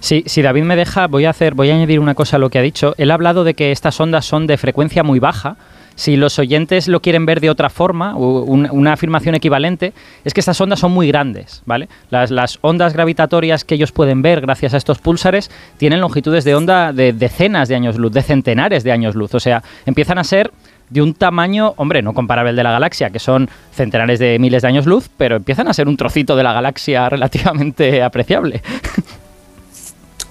Sí, 0.00 0.22
si 0.26 0.42
David 0.42 0.64
me 0.64 0.76
deja, 0.76 1.06
voy 1.06 1.24
a 1.24 1.30
hacer, 1.30 1.54
voy 1.54 1.70
a 1.70 1.74
añadir 1.76 1.98
una 1.98 2.14
cosa 2.14 2.36
a 2.36 2.38
lo 2.38 2.50
que 2.50 2.58
ha 2.58 2.62
dicho. 2.62 2.92
Él 2.98 3.10
ha 3.10 3.14
hablado 3.14 3.42
de 3.42 3.54
que 3.54 3.72
estas 3.72 3.98
ondas 3.98 4.26
son 4.26 4.46
de 4.46 4.58
frecuencia 4.58 5.02
muy 5.02 5.18
baja. 5.18 5.56
Si 5.98 6.14
los 6.14 6.38
oyentes 6.38 6.86
lo 6.86 7.02
quieren 7.02 7.26
ver 7.26 7.40
de 7.40 7.50
otra 7.50 7.70
forma, 7.70 8.16
o 8.16 8.44
una 8.44 8.92
afirmación 8.92 9.34
equivalente, 9.34 9.92
es 10.24 10.32
que 10.32 10.38
estas 10.38 10.60
ondas 10.60 10.78
son 10.78 10.92
muy 10.92 11.08
grandes, 11.08 11.60
¿vale? 11.66 11.88
Las, 12.08 12.30
las, 12.30 12.60
ondas 12.60 12.92
gravitatorias 12.92 13.64
que 13.64 13.74
ellos 13.74 13.90
pueden 13.90 14.22
ver 14.22 14.40
gracias 14.40 14.74
a 14.74 14.76
estos 14.76 15.00
púlsares 15.00 15.50
tienen 15.76 16.00
longitudes 16.00 16.44
de 16.44 16.54
onda 16.54 16.92
de 16.92 17.12
decenas 17.12 17.68
de 17.68 17.74
años 17.74 17.96
luz, 17.96 18.12
de 18.12 18.22
centenares 18.22 18.84
de 18.84 18.92
años 18.92 19.16
luz. 19.16 19.34
O 19.34 19.40
sea, 19.40 19.64
empiezan 19.86 20.18
a 20.18 20.24
ser 20.24 20.52
de 20.88 21.02
un 21.02 21.14
tamaño, 21.14 21.74
hombre, 21.76 22.00
no 22.00 22.14
comparable 22.14 22.50
al 22.50 22.56
de 22.56 22.62
la 22.62 22.70
galaxia, 22.70 23.10
que 23.10 23.18
son 23.18 23.50
centenares 23.72 24.20
de 24.20 24.38
miles 24.38 24.62
de 24.62 24.68
años 24.68 24.86
luz, 24.86 25.10
pero 25.16 25.34
empiezan 25.34 25.66
a 25.66 25.74
ser 25.74 25.88
un 25.88 25.96
trocito 25.96 26.36
de 26.36 26.44
la 26.44 26.52
galaxia 26.52 27.08
relativamente 27.10 28.04
apreciable. 28.04 28.62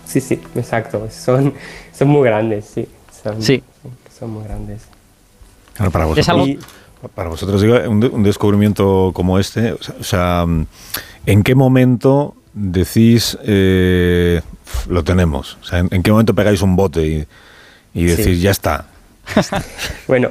Sí, 0.06 0.22
sí, 0.22 0.40
exacto. 0.56 1.10
Son, 1.12 1.54
son 1.92 2.08
muy 2.08 2.24
grandes, 2.24 2.72
sí. 2.74 2.88
Son, 3.22 3.42
sí. 3.42 3.62
Son 4.18 4.30
muy 4.30 4.46
grandes. 4.46 4.88
Para 5.92 6.06
vosotros, 6.06 6.50
para 7.14 7.30
vosotros 7.30 7.62
digo, 7.62 7.78
un, 7.88 8.24
descubrimiento 8.24 9.12
como 9.14 9.40
este, 9.40 9.74
o 9.74 10.04
sea, 10.04 10.46
¿en 11.26 11.44
qué 11.44 11.56
momento 11.56 12.36
decís 12.54 13.38
eh, 13.44 14.42
lo 14.90 15.04
tenemos? 15.04 15.58
O 15.62 15.66
sea, 15.66 15.80
¿en, 15.80 16.04
qué 16.04 16.12
momento 16.12 16.34
pegáis 16.34 16.62
un 16.62 16.76
bote 16.76 17.06
y, 17.06 17.28
y 17.94 18.06
decís 18.06 18.42
ya 18.42 18.52
está? 18.52 18.86
bueno, 20.08 20.30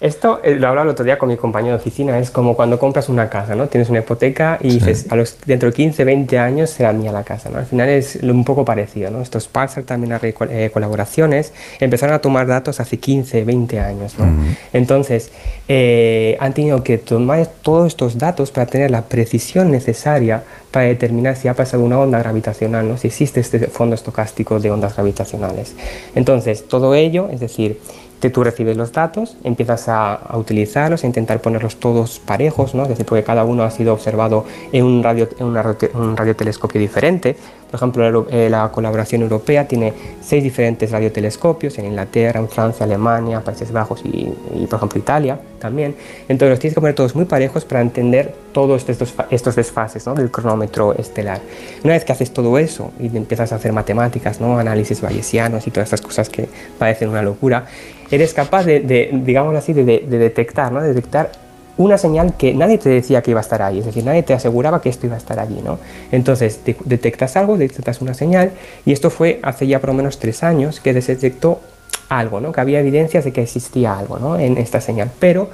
esto 0.00 0.40
eh, 0.44 0.54
lo 0.54 0.68
hablaba 0.68 0.84
el 0.84 0.90
otro 0.90 1.04
día 1.04 1.18
con 1.18 1.28
mi 1.28 1.36
compañero 1.36 1.76
de 1.76 1.80
oficina, 1.80 2.18
es 2.18 2.30
como 2.30 2.54
cuando 2.54 2.78
compras 2.78 3.08
una 3.08 3.28
casa, 3.28 3.54
¿no? 3.54 3.66
Tienes 3.68 3.90
una 3.90 4.00
hipoteca 4.00 4.58
y 4.60 4.74
dices, 4.74 5.06
a 5.10 5.16
los, 5.16 5.36
dentro 5.44 5.70
de 5.70 5.74
15, 5.74 6.04
20 6.04 6.38
años 6.38 6.70
será 6.70 6.92
mía 6.92 7.10
la 7.10 7.24
casa, 7.24 7.50
¿no? 7.50 7.58
Al 7.58 7.66
final 7.66 7.88
es 7.88 8.16
un 8.22 8.44
poco 8.44 8.64
parecido, 8.64 9.10
¿no? 9.10 9.20
Estos 9.20 9.48
Pulsar 9.48 9.84
también 9.84 10.18
eh, 10.22 10.70
colaboraciones 10.72 11.52
empezaron 11.80 12.14
a 12.14 12.20
tomar 12.20 12.46
datos 12.46 12.80
hace 12.80 12.98
15, 12.98 13.44
20 13.44 13.80
años, 13.80 14.18
¿no? 14.18 14.26
Entonces, 14.72 15.32
eh, 15.66 16.36
han 16.40 16.54
tenido 16.54 16.82
que 16.82 16.98
tomar 16.98 17.46
todos 17.46 17.88
estos 17.88 18.18
datos 18.18 18.50
para 18.50 18.66
tener 18.66 18.90
la 18.90 19.02
precisión 19.02 19.70
necesaria 19.70 20.42
para 20.70 20.86
determinar 20.86 21.36
si 21.36 21.48
ha 21.48 21.54
pasado 21.54 21.82
una 21.82 21.98
onda 21.98 22.18
gravitacional, 22.18 22.86
¿no? 22.86 22.96
si 22.98 23.08
existe 23.08 23.40
este 23.40 23.58
fondo 23.68 23.94
estocástico 23.94 24.60
de 24.60 24.70
ondas 24.70 24.94
gravitacionales. 24.94 25.74
Entonces, 26.14 26.68
todo 26.68 26.94
ello, 26.94 27.28
es 27.30 27.40
decir, 27.40 27.80
tú 28.30 28.42
recibes 28.42 28.76
los 28.76 28.92
datos, 28.92 29.36
empiezas 29.44 29.88
a, 29.88 30.20
utilizarlos, 30.34 31.04
a 31.04 31.06
intentar 31.06 31.40
ponerlos 31.40 31.76
todos 31.76 32.18
parejos, 32.18 32.74
¿no? 32.74 32.82
es 32.82 32.90
decir, 32.90 33.06
porque 33.06 33.22
cada 33.22 33.44
uno 33.44 33.62
ha 33.62 33.70
sido 33.70 33.92
observado 33.92 34.44
en 34.72 34.84
un, 34.84 35.02
radio, 35.02 35.28
en 35.38 35.46
un 35.46 36.16
radiotelescopio 36.16 36.80
diferente. 36.80 37.36
Por 37.70 37.76
ejemplo, 37.76 38.26
eh, 38.30 38.48
la, 38.48 38.70
colaboración 38.70 39.22
europea 39.22 39.68
tiene 39.68 39.92
seis 40.22 40.42
diferentes 40.42 40.90
radiotelescopios 40.90 41.78
en 41.78 41.86
Inglaterra, 41.86 42.40
en 42.40 42.48
Francia, 42.48 42.84
Alemania, 42.84 43.40
Países 43.40 43.72
Bajos 43.72 44.02
y, 44.04 44.66
por 44.66 44.78
ejemplo, 44.78 44.98
Italia 44.98 45.38
también. 45.58 45.94
Entonces, 46.28 46.50
los 46.50 46.58
tienes 46.58 46.74
que 46.74 46.80
poner 46.80 46.94
todos 46.94 47.14
muy 47.14 47.26
parejos 47.26 47.64
para 47.64 47.80
entender 47.82 48.34
todos 48.52 48.88
estos, 48.88 49.14
estos 49.30 49.54
desfases 49.56 50.06
¿no? 50.06 50.14
del 50.14 50.30
cronómetro 50.30 50.94
estelar. 50.94 51.40
Una 51.84 51.92
vez 51.92 52.04
que 52.04 52.12
haces 52.12 52.32
todo 52.32 52.58
eso 52.58 52.92
y 52.98 53.14
empiezas 53.16 53.52
a 53.52 53.56
hacer 53.56 53.72
matemáticas, 53.72 54.40
¿no? 54.40 54.58
análisis 54.58 55.00
bayesianos 55.00 55.66
y 55.66 55.70
todas 55.70 55.88
estas 55.88 56.00
cosas 56.00 56.28
que 56.28 56.48
parecen 56.78 57.10
una 57.10 57.22
locura, 57.22 57.66
eres 58.10 58.32
capaz 58.32 58.64
de, 58.64 58.80
de 58.80 59.10
digamos 59.12 59.54
así, 59.56 59.74
de, 59.74 59.84
de 59.84 60.18
detectar, 60.18 60.72
¿no? 60.72 60.80
de 60.80 60.88
detectar 60.88 61.47
una 61.78 61.96
señal 61.96 62.36
que 62.36 62.52
nadie 62.52 62.76
te 62.76 62.90
decía 62.90 63.22
que 63.22 63.30
iba 63.30 63.40
a 63.40 63.42
estar 63.42 63.62
ahí, 63.62 63.78
es 63.78 63.86
decir, 63.86 64.04
nadie 64.04 64.22
te 64.22 64.34
aseguraba 64.34 64.82
que 64.82 64.88
esto 64.88 65.06
iba 65.06 65.14
a 65.14 65.18
estar 65.18 65.38
allí, 65.38 65.60
¿no? 65.64 65.78
Entonces, 66.12 66.60
detectas 66.84 67.36
algo, 67.36 67.56
detectas 67.56 68.02
una 68.02 68.14
señal, 68.14 68.50
y 68.84 68.92
esto 68.92 69.10
fue 69.10 69.38
hace 69.42 69.66
ya 69.66 69.78
por 69.78 69.90
lo 69.90 69.94
menos 69.94 70.18
tres 70.18 70.42
años 70.42 70.80
que 70.80 71.00
se 71.00 71.14
detectó 71.14 71.60
algo, 72.08 72.40
¿no? 72.40 72.52
Que 72.52 72.60
había 72.60 72.80
evidencias 72.80 73.24
de 73.24 73.32
que 73.32 73.42
existía 73.42 73.96
algo, 73.96 74.18
¿no? 74.18 74.38
En 74.38 74.58
esta 74.58 74.80
señal, 74.80 75.10
pero 75.20 75.50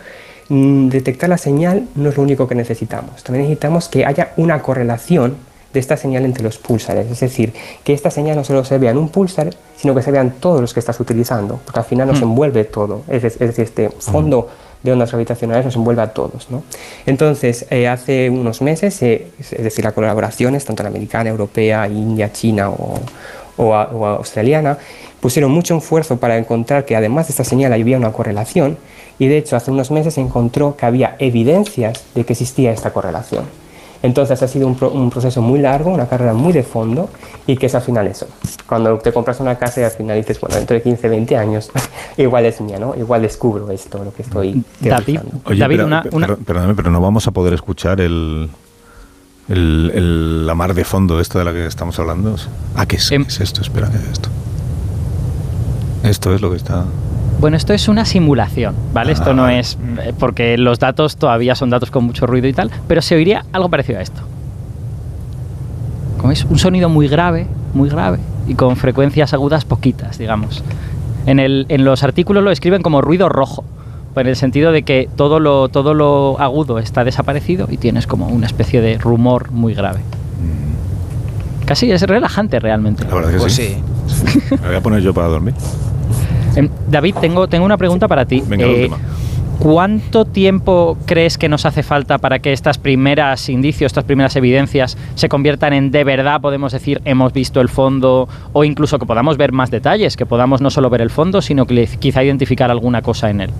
mm, 0.48 0.88
detectar 0.88 1.28
la 1.28 1.38
señal 1.38 1.88
no 1.94 2.08
es 2.08 2.16
lo 2.16 2.22
único 2.22 2.48
que 2.48 2.54
necesitamos, 2.54 3.22
también 3.22 3.44
necesitamos 3.44 3.88
que 3.88 4.06
haya 4.06 4.32
una 4.37 4.62
correlación 4.62 5.37
de 5.74 5.80
esta 5.80 5.96
señal 5.96 6.24
entre 6.24 6.44
los 6.44 6.56
pulsares, 6.56 7.10
es 7.10 7.20
decir, 7.20 7.52
que 7.82 7.92
esta 7.92 8.10
señal 8.10 8.37
no 8.37 8.44
solo 8.44 8.64
se 8.64 8.78
vea 8.78 8.92
en 8.92 8.96
un 8.96 9.08
pulsar, 9.08 9.50
sino 9.76 9.94
que 9.94 10.02
se 10.02 10.12
vean 10.12 10.37
todos 10.38 10.60
los 10.60 10.72
que 10.72 10.80
estás 10.80 10.98
utilizando, 11.00 11.60
porque 11.64 11.80
al 11.80 11.84
final 11.84 12.06
nos 12.06 12.20
hmm. 12.20 12.24
envuelve 12.24 12.64
todo, 12.64 13.02
es, 13.08 13.22
decir, 13.22 13.50
este 13.58 13.90
fondo 13.90 14.48
de 14.84 14.92
ondas 14.92 15.10
gravitacionales 15.10 15.64
nos 15.64 15.76
envuelve 15.76 16.02
a 16.02 16.08
todos. 16.08 16.50
¿no? 16.50 16.62
Entonces, 17.06 17.66
eh, 17.70 17.88
hace 17.88 18.30
unos 18.30 18.62
meses, 18.62 19.02
eh, 19.02 19.26
es 19.40 19.64
decir, 19.64 19.84
las 19.84 19.94
colaboraciones, 19.94 20.64
tanto 20.64 20.82
la 20.84 20.90
americana, 20.90 21.30
europea, 21.30 21.88
india, 21.88 22.30
china 22.32 22.70
o, 22.70 23.00
o, 23.56 23.74
australiana, 23.74 24.78
pusieron 25.20 25.50
mucho 25.50 25.76
esfuerzo 25.76 26.18
para 26.18 26.36
encontrar 26.36 26.84
que 26.84 26.94
además 26.94 27.26
de 27.26 27.32
esta 27.32 27.44
señal 27.44 27.72
había 27.72 27.96
una 27.96 28.12
correlación 28.12 28.76
y 29.18 29.26
de 29.26 29.38
hecho 29.38 29.56
hace 29.56 29.70
unos 29.70 29.90
meses 29.90 30.14
se 30.14 30.20
encontró 30.20 30.76
que 30.76 30.84
había 30.84 31.16
evidencias 31.18 32.04
de 32.14 32.24
que 32.24 32.34
existía 32.34 32.72
esta 32.72 32.92
correlación. 32.92 33.63
Entonces 34.04 34.42
ha 34.42 34.48
sido 34.48 34.66
un, 34.68 35.08
proceso 35.08 35.40
muy 35.40 35.60
largo, 35.60 35.90
una 35.90 36.06
carrera 36.06 36.34
muy 36.34 36.52
de 36.52 36.62
fondo 36.62 37.08
y 37.46 37.56
que 37.56 37.66
es 37.66 37.74
al 37.74 37.80
final 37.80 38.06
eso. 38.06 38.26
Cuando 38.66 38.98
te 38.98 39.14
compras 39.14 39.40
una 39.40 39.56
casa 39.56 39.80
y 39.80 39.84
al 39.84 39.92
final 39.92 40.18
dices, 40.18 40.38
bueno, 40.38 40.56
dentro 40.56 40.76
de 40.76 40.82
15, 40.82 41.08
20 41.08 41.36
años 41.38 41.70
igual 42.18 42.44
es 42.44 42.60
mía, 42.60 42.78
¿no? 42.78 42.94
Igual 42.94 43.22
descubro 43.22 43.70
esto, 43.70 44.04
lo 44.04 44.12
que 44.12 44.20
estoy 44.20 44.62
David, 44.78 45.20
David 45.58 45.76
pero, 45.78 45.86
una, 45.86 46.02
Perdóname, 46.36 46.74
pero 46.74 46.90
no 46.90 47.00
vamos 47.00 47.26
a 47.28 47.30
poder 47.30 47.54
escuchar 47.54 48.02
el, 48.02 48.50
el, 49.48 50.46
la 50.46 50.54
mar 50.54 50.74
de 50.74 50.84
fondo, 50.84 51.18
esto 51.18 51.38
de 51.38 51.46
la 51.46 51.54
que 51.54 51.64
estamos 51.64 51.98
hablando. 51.98 52.36
¿A 52.76 52.84
qué 52.84 52.96
es, 52.96 53.10
em- 53.10 53.24
¿qué 53.24 53.30
es 53.30 53.40
esto? 53.40 53.62
Espera, 53.62 53.88
¿qué 53.90 53.96
es 53.96 54.04
esto? 54.12 54.28
Esto 56.02 56.34
es 56.34 56.42
lo 56.42 56.50
que 56.50 56.58
está... 56.58 56.84
Bueno, 57.44 57.59
esto 57.59 57.74
es 57.74 57.88
una 57.88 58.07
simulación, 58.07 58.74
¿vale? 58.94 59.12
esto 59.12 59.35
no 59.35 59.50
es 59.50 59.76
eh, 60.02 60.14
porque 60.18 60.57
los 60.57 60.78
datos 60.78 61.18
todavía 61.18 61.54
son 61.54 61.68
datos 61.68 61.90
con 61.90 62.04
mucho 62.04 62.26
ruido 62.26 62.48
y 62.48 62.54
tal, 62.54 62.70
pero 62.88 63.02
se 63.02 63.16
oiría 63.16 63.44
algo 63.52 63.68
parecido 63.68 63.98
a 63.98 64.02
esto. 64.02 64.22
Como 66.16 66.33
es 66.33 66.46
un 66.46 66.59
sonido 66.59 66.88
muy 66.88 67.07
grave, 67.07 67.46
muy 67.74 67.90
grave 67.90 68.18
y 68.48 68.54
con 68.54 68.76
frecuencias 68.76 69.35
agudas 69.35 69.66
poquitas, 69.66 70.16
digamos. 70.16 70.64
En, 71.26 71.38
el, 71.38 71.66
en 71.68 71.85
los 71.85 72.02
artículos 72.02 72.42
lo 72.42 72.50
escriben 72.50 72.80
como 72.80 73.02
ruido 73.02 73.28
rojo, 73.28 73.62
en 74.16 74.26
el 74.26 74.37
sentido 74.37 74.72
de 74.72 74.83
que 74.83 75.11
todo 75.14 75.38
lo, 75.38 75.68
todo 75.68 75.92
lo 75.92 76.40
agudo 76.40 76.78
está 76.78 77.04
desaparecido 77.04 77.68
y 77.70 77.76
tienes 77.76 78.07
como 78.07 78.26
una 78.28 78.46
especie 78.46 78.80
de 78.80 78.96
rumor 78.96 79.50
muy 79.50 79.74
grave. 79.74 79.98
Mm. 79.98 81.66
Casi 81.66 81.92
es 81.92 82.00
relajante 82.04 82.59
realmente. 82.59 83.04
La 83.04 83.16
verdad 83.16 83.33
que 83.33 83.37
pues 83.37 83.52
sí. 83.52 83.76
Me 84.62 84.68
voy 84.68 84.76
a 84.76 84.80
poner 84.80 85.02
yo 85.02 85.12
para 85.12 85.28
dormir. 85.28 85.52
Em, 86.56 86.68
David, 86.88 87.16
tengo, 87.20 87.48
tengo 87.48 87.64
una 87.64 87.76
pregunta 87.76 88.08
para 88.08 88.24
ti. 88.24 88.42
Eh, 88.50 88.90
¿Cuánto 89.58 90.24
tiempo 90.24 90.98
crees 91.06 91.38
que 91.38 91.48
nos 91.48 91.64
hace 91.64 91.82
falta 91.82 92.18
para 92.18 92.40
que 92.40 92.52
estas 92.52 92.76
primeras 92.76 93.48
indicios, 93.48 93.90
estas 93.90 94.04
primeras 94.04 94.34
evidencias 94.36 94.98
se 95.14 95.28
conviertan 95.28 95.72
en 95.72 95.90
de 95.90 96.02
verdad, 96.04 96.40
podemos 96.40 96.72
decir, 96.72 97.00
hemos 97.04 97.32
visto 97.32 97.60
el 97.60 97.68
fondo 97.68 98.28
o 98.52 98.64
incluso 98.64 98.98
que 98.98 99.06
podamos 99.06 99.36
ver 99.36 99.52
más 99.52 99.70
detalles, 99.70 100.16
que 100.16 100.26
podamos 100.26 100.60
no 100.60 100.70
solo 100.70 100.90
ver 100.90 101.00
el 101.02 101.10
fondo, 101.10 101.40
sino 101.40 101.66
que 101.66 101.88
quizá 101.98 102.24
identificar 102.24 102.70
alguna 102.70 103.00
cosa 103.00 103.30
en 103.30 103.42
él? 103.42 103.50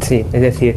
Sí, 0.00 0.24
es 0.32 0.40
decir, 0.40 0.76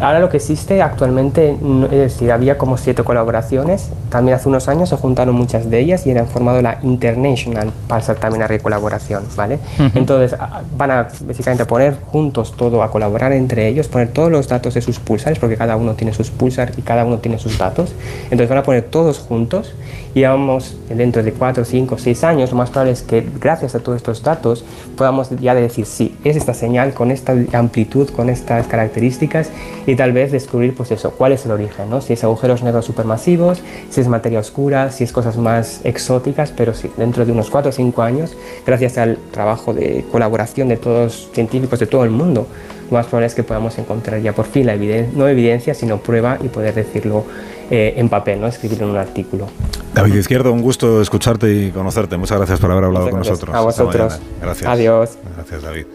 Ahora 0.00 0.18
lo 0.20 0.28
que 0.28 0.38
existe 0.38 0.82
actualmente, 0.82 1.56
es 1.84 1.90
decir, 1.90 2.32
había 2.32 2.58
como 2.58 2.76
siete 2.76 3.04
colaboraciones, 3.04 3.90
también 4.08 4.36
hace 4.36 4.48
unos 4.48 4.68
años 4.68 4.88
se 4.88 4.96
juntaron 4.96 5.34
muchas 5.34 5.70
de 5.70 5.78
ellas 5.78 6.06
y 6.06 6.10
han 6.10 6.26
formado 6.26 6.60
la 6.60 6.78
International 6.82 7.70
Pulsar 7.88 8.16
Terminary 8.16 8.58
Colaboración, 8.58 9.24
¿vale? 9.36 9.58
Entonces 9.94 10.36
van 10.76 10.90
a 10.90 11.08
básicamente 11.26 11.66
poner 11.66 11.96
juntos 12.10 12.54
todo, 12.56 12.82
a 12.82 12.90
colaborar 12.90 13.32
entre 13.32 13.68
ellos, 13.68 13.86
poner 13.88 14.08
todos 14.08 14.30
los 14.30 14.48
datos 14.48 14.74
de 14.74 14.82
sus 14.82 14.98
pulsares, 14.98 15.38
porque 15.38 15.56
cada 15.56 15.76
uno 15.76 15.94
tiene 15.94 16.12
sus 16.12 16.30
pulsar 16.30 16.72
y 16.76 16.82
cada 16.82 17.04
uno 17.04 17.18
tiene 17.18 17.38
sus 17.38 17.56
datos, 17.58 17.94
entonces 18.24 18.48
van 18.48 18.58
a 18.58 18.62
poner 18.62 18.82
todos 18.84 19.18
juntos 19.18 19.74
y 20.14 20.22
vamos 20.22 20.76
dentro 20.88 21.22
de 21.22 21.32
cuatro, 21.32 21.64
cinco, 21.64 21.96
seis 21.98 22.24
años, 22.24 22.50
lo 22.50 22.56
más 22.56 22.70
probable 22.70 22.92
es 22.92 23.02
que 23.02 23.26
gracias 23.40 23.74
a 23.74 23.80
todos 23.80 23.96
estos 23.96 24.22
datos 24.22 24.64
podamos 24.96 25.30
ya 25.40 25.54
decir, 25.54 25.86
sí, 25.86 26.16
es 26.24 26.36
esta 26.36 26.54
señal 26.54 26.92
con 26.92 27.10
esta 27.10 27.34
amplitud, 27.52 28.10
con 28.10 28.28
estas 28.28 28.66
características 28.66 29.50
y 29.86 29.96
tal 29.96 30.12
vez 30.12 30.32
descubrir 30.32 30.74
pues 30.74 30.90
eso, 30.90 31.10
cuál 31.12 31.32
es 31.32 31.44
el 31.46 31.52
origen, 31.52 31.90
¿no? 31.90 32.00
si 32.00 32.12
es 32.12 32.24
agujeros 32.24 32.62
negros 32.62 32.84
supermasivos, 32.84 33.62
si 33.90 34.00
es 34.00 34.08
materia 34.08 34.40
oscura, 34.40 34.90
si 34.90 35.04
es 35.04 35.12
cosas 35.12 35.36
más 35.36 35.80
exóticas, 35.84 36.52
pero 36.56 36.74
sí, 36.74 36.90
dentro 36.96 37.24
de 37.24 37.32
unos 37.32 37.50
4 37.50 37.70
o 37.70 37.72
5 37.72 38.02
años, 38.02 38.36
gracias 38.66 38.98
al 38.98 39.18
trabajo 39.30 39.74
de 39.74 40.04
colaboración 40.10 40.68
de 40.68 40.76
todos 40.76 41.04
los 41.04 41.32
científicos 41.32 41.78
de 41.78 41.86
todo 41.86 42.04
el 42.04 42.10
mundo, 42.10 42.46
lo 42.90 42.98
más 42.98 43.06
probable 43.06 43.26
es 43.26 43.34
que 43.34 43.42
podamos 43.42 43.78
encontrar 43.78 44.20
ya 44.20 44.34
por 44.34 44.46
fin 44.46 44.66
la 44.66 44.74
evidencia, 44.74 45.12
no 45.16 45.26
evidencia, 45.26 45.74
sino 45.74 45.98
prueba 45.98 46.38
y 46.42 46.48
poder 46.48 46.74
decirlo 46.74 47.24
eh, 47.70 47.94
en 47.96 48.08
papel, 48.08 48.40
¿no? 48.40 48.46
escribirlo 48.46 48.84
en 48.84 48.90
un 48.90 48.98
artículo. 48.98 49.48
David 49.94 50.14
Izquierdo, 50.14 50.52
un 50.52 50.62
gusto 50.62 51.00
escucharte 51.00 51.52
y 51.52 51.70
conocerte. 51.70 52.16
Muchas 52.16 52.38
gracias 52.38 52.60
por 52.60 52.70
haber 52.70 52.84
hablado 52.84 53.10
con 53.10 53.20
nosotros. 53.20 53.54
A 53.54 53.60
vosotros. 53.60 54.20
Gracias. 54.40 54.70
Adiós. 54.70 55.18
Gracias, 55.36 55.62
David. 55.62 55.86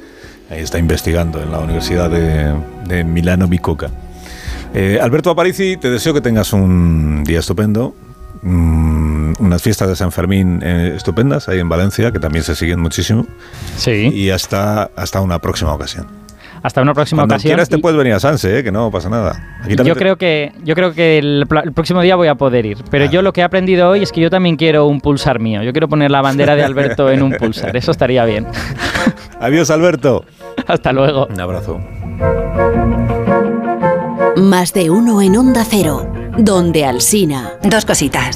Ahí 0.50 0.62
está 0.62 0.80
investigando 0.80 1.42
en 1.42 1.52
la 1.52 1.60
Universidad 1.60 2.10
de, 2.10 2.54
de 2.88 3.04
Milano 3.04 3.48
Bicocca. 3.48 3.90
Eh, 4.74 5.00
Alberto 5.02 5.30
Aparici, 5.30 5.78
te 5.78 5.90
deseo 5.90 6.14
que 6.14 6.22
tengas 6.22 6.54
un 6.54 7.24
día 7.26 7.40
estupendo. 7.40 7.96
Mm, 8.44 9.34
unas 9.40 9.62
fiestas 9.62 9.90
de 9.90 9.96
San 9.96 10.12
Fermín 10.12 10.62
eh, 10.64 10.94
estupendas 10.96 11.50
ahí 11.50 11.60
en 11.60 11.68
Valencia, 11.70 12.12
que 12.12 12.20
también 12.20 12.44
se 12.44 12.56
siguen 12.56 12.80
muchísimo. 12.80 13.26
Sí. 13.78 14.10
Y 14.14 14.30
hasta, 14.30 14.90
hasta 14.96 15.22
una 15.22 15.40
próxima 15.40 15.74
ocasión. 15.74 16.08
Hasta 16.64 16.82
una 16.82 16.94
próxima 16.94 17.22
Cuando 17.22 17.36
ocasión. 17.36 17.50
quieras 17.52 17.70
te 17.70 17.78
puedes 17.78 17.98
venir 17.98 18.14
a 18.14 18.20
Sanse, 18.20 18.60
eh, 18.60 18.64
que 18.64 18.72
no 18.72 18.90
pasa 18.90 19.10
nada. 19.10 19.58
Aquí 19.64 19.76
Yo 19.84 19.96
creo 19.96 20.18
que 20.18 20.52
yo 20.64 20.74
creo 20.76 20.92
que 20.94 21.18
el 21.20 21.46
próximo 21.74 22.02
día 22.02 22.16
voy 22.16 22.28
a 22.30 22.36
poder 22.36 22.66
ir, 22.66 22.78
pero 22.90 23.06
Ah. 23.06 23.10
yo 23.10 23.22
lo 23.22 23.32
que 23.32 23.42
he 23.42 23.44
aprendido 23.44 23.88
hoy 23.90 24.02
es 24.02 24.12
que 24.12 24.22
yo 24.22 24.30
también 24.30 24.56
quiero 24.58 24.86
un 24.88 25.00
pulsar 25.00 25.40
mío. 25.40 25.62
Yo 25.62 25.72
quiero 25.72 25.88
poner 25.88 26.10
la 26.10 26.22
bandera 26.22 26.56
de 26.56 26.64
Alberto 26.64 27.12
en 27.12 27.22
un 27.22 27.34
pulsar. 27.34 27.78
Eso 27.78 27.92
estaría 27.92 28.26
bien. 28.26 28.48
Adiós, 29.40 29.70
Alberto. 29.70 30.26
Hasta 30.74 30.92
luego. 30.92 31.28
Un 31.28 31.40
abrazo. 31.40 31.80
Más 34.36 34.74
de 34.74 34.90
uno 34.90 35.22
en 35.22 35.36
Onda 35.38 35.66
Cero, 35.68 36.12
donde 36.38 36.86
Alsina. 36.86 37.54
Dos 37.64 37.86
cositas. 37.86 38.36